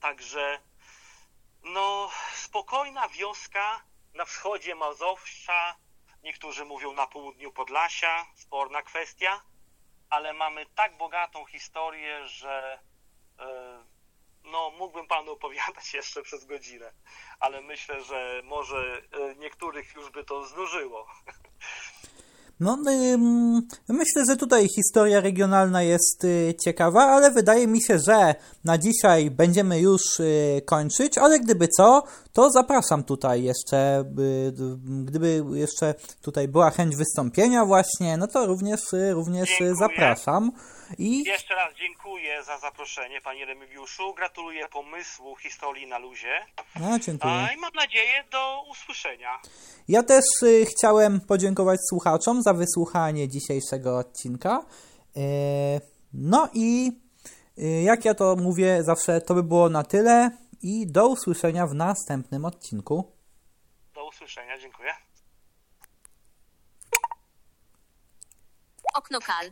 Także 0.00 0.60
no, 1.62 2.10
spokojna 2.34 3.08
wioska 3.08 3.80
na 4.14 4.24
wschodzie 4.24 4.74
Mazowsza, 4.74 5.76
niektórzy 6.26 6.64
mówią 6.64 6.92
na 6.92 7.06
południu 7.06 7.52
Podlasia, 7.52 8.26
sporna 8.34 8.82
kwestia, 8.82 9.42
ale 10.10 10.32
mamy 10.32 10.66
tak 10.66 10.96
bogatą 10.96 11.44
historię, 11.44 12.28
że 12.28 12.78
e, 13.38 13.84
no, 14.44 14.70
mógłbym 14.70 15.06
panu 15.06 15.32
opowiadać 15.32 15.94
jeszcze 16.00 16.22
przez 16.22 16.44
godzinę, 16.44 16.92
ale 17.40 17.60
myślę, 17.60 18.04
że 18.04 18.40
może 18.44 19.02
e, 19.12 19.34
niektórych 19.34 19.94
już 19.94 20.10
by 20.10 20.24
to 20.24 20.44
znużyło. 20.44 21.06
No, 22.60 22.78
myślę, 23.88 24.24
że 24.30 24.36
tutaj 24.36 24.68
historia 24.68 25.20
regionalna 25.20 25.82
jest 25.82 26.24
y, 26.24 26.54
ciekawa, 26.64 27.04
ale 27.04 27.30
wydaje 27.30 27.66
mi 27.66 27.82
się, 27.82 27.98
że 28.06 28.34
na 28.64 28.78
dzisiaj 28.78 29.30
będziemy 29.30 29.80
już 29.80 30.20
y, 30.20 30.62
kończyć, 30.66 31.18
ale 31.18 31.40
gdyby 31.40 31.68
co, 31.68 32.02
to 32.32 32.50
zapraszam 32.50 33.04
tutaj 33.04 33.42
jeszcze, 33.42 34.04
y, 34.18 34.52
gdyby 35.04 35.44
jeszcze 35.54 35.94
tutaj 36.22 36.48
była 36.48 36.70
chęć 36.70 36.96
wystąpienia 36.96 37.64
właśnie, 37.64 38.16
no 38.16 38.26
to 38.26 38.46
również, 38.46 38.80
również 39.12 39.48
Dziękuję. 39.48 39.74
zapraszam. 39.74 40.52
I 40.98 41.24
Jeszcze 41.24 41.54
raz 41.54 41.74
dziękuję 41.74 42.42
za 42.44 42.58
zaproszenie, 42.58 43.20
panie 43.20 43.46
Remigiuszu. 43.46 44.14
Gratuluję 44.14 44.68
pomysłu 44.68 45.36
historii 45.36 45.86
na 45.86 45.98
luzie. 45.98 46.46
no, 46.80 46.98
dziękuję. 46.98 47.32
A, 47.34 47.52
I 47.52 47.56
mam 47.56 47.72
nadzieję 47.74 48.24
do 48.32 48.62
usłyszenia. 48.70 49.30
Ja 49.88 50.02
też 50.02 50.24
chciałem 50.70 51.20
podziękować 51.20 51.80
słuchaczom 51.88 52.42
za 52.46 52.54
wysłuchanie 52.54 53.28
dzisiejszego 53.28 53.98
odcinka. 53.98 54.64
E, 55.16 55.20
no 56.12 56.48
i 56.54 56.92
y, 57.58 57.82
jak 57.82 58.04
ja 58.04 58.14
to 58.14 58.36
mówię 58.36 58.82
zawsze, 58.84 59.20
to 59.20 59.34
by 59.34 59.42
było 59.42 59.68
na 59.68 59.82
tyle 59.82 60.30
i 60.62 60.86
do 60.86 61.08
usłyszenia 61.08 61.66
w 61.66 61.74
następnym 61.74 62.44
odcinku. 62.44 63.12
Do 63.94 64.08
usłyszenia, 64.08 64.58
dziękuję. 64.58 64.90
Okno 68.94 69.18
kal. 69.20 69.50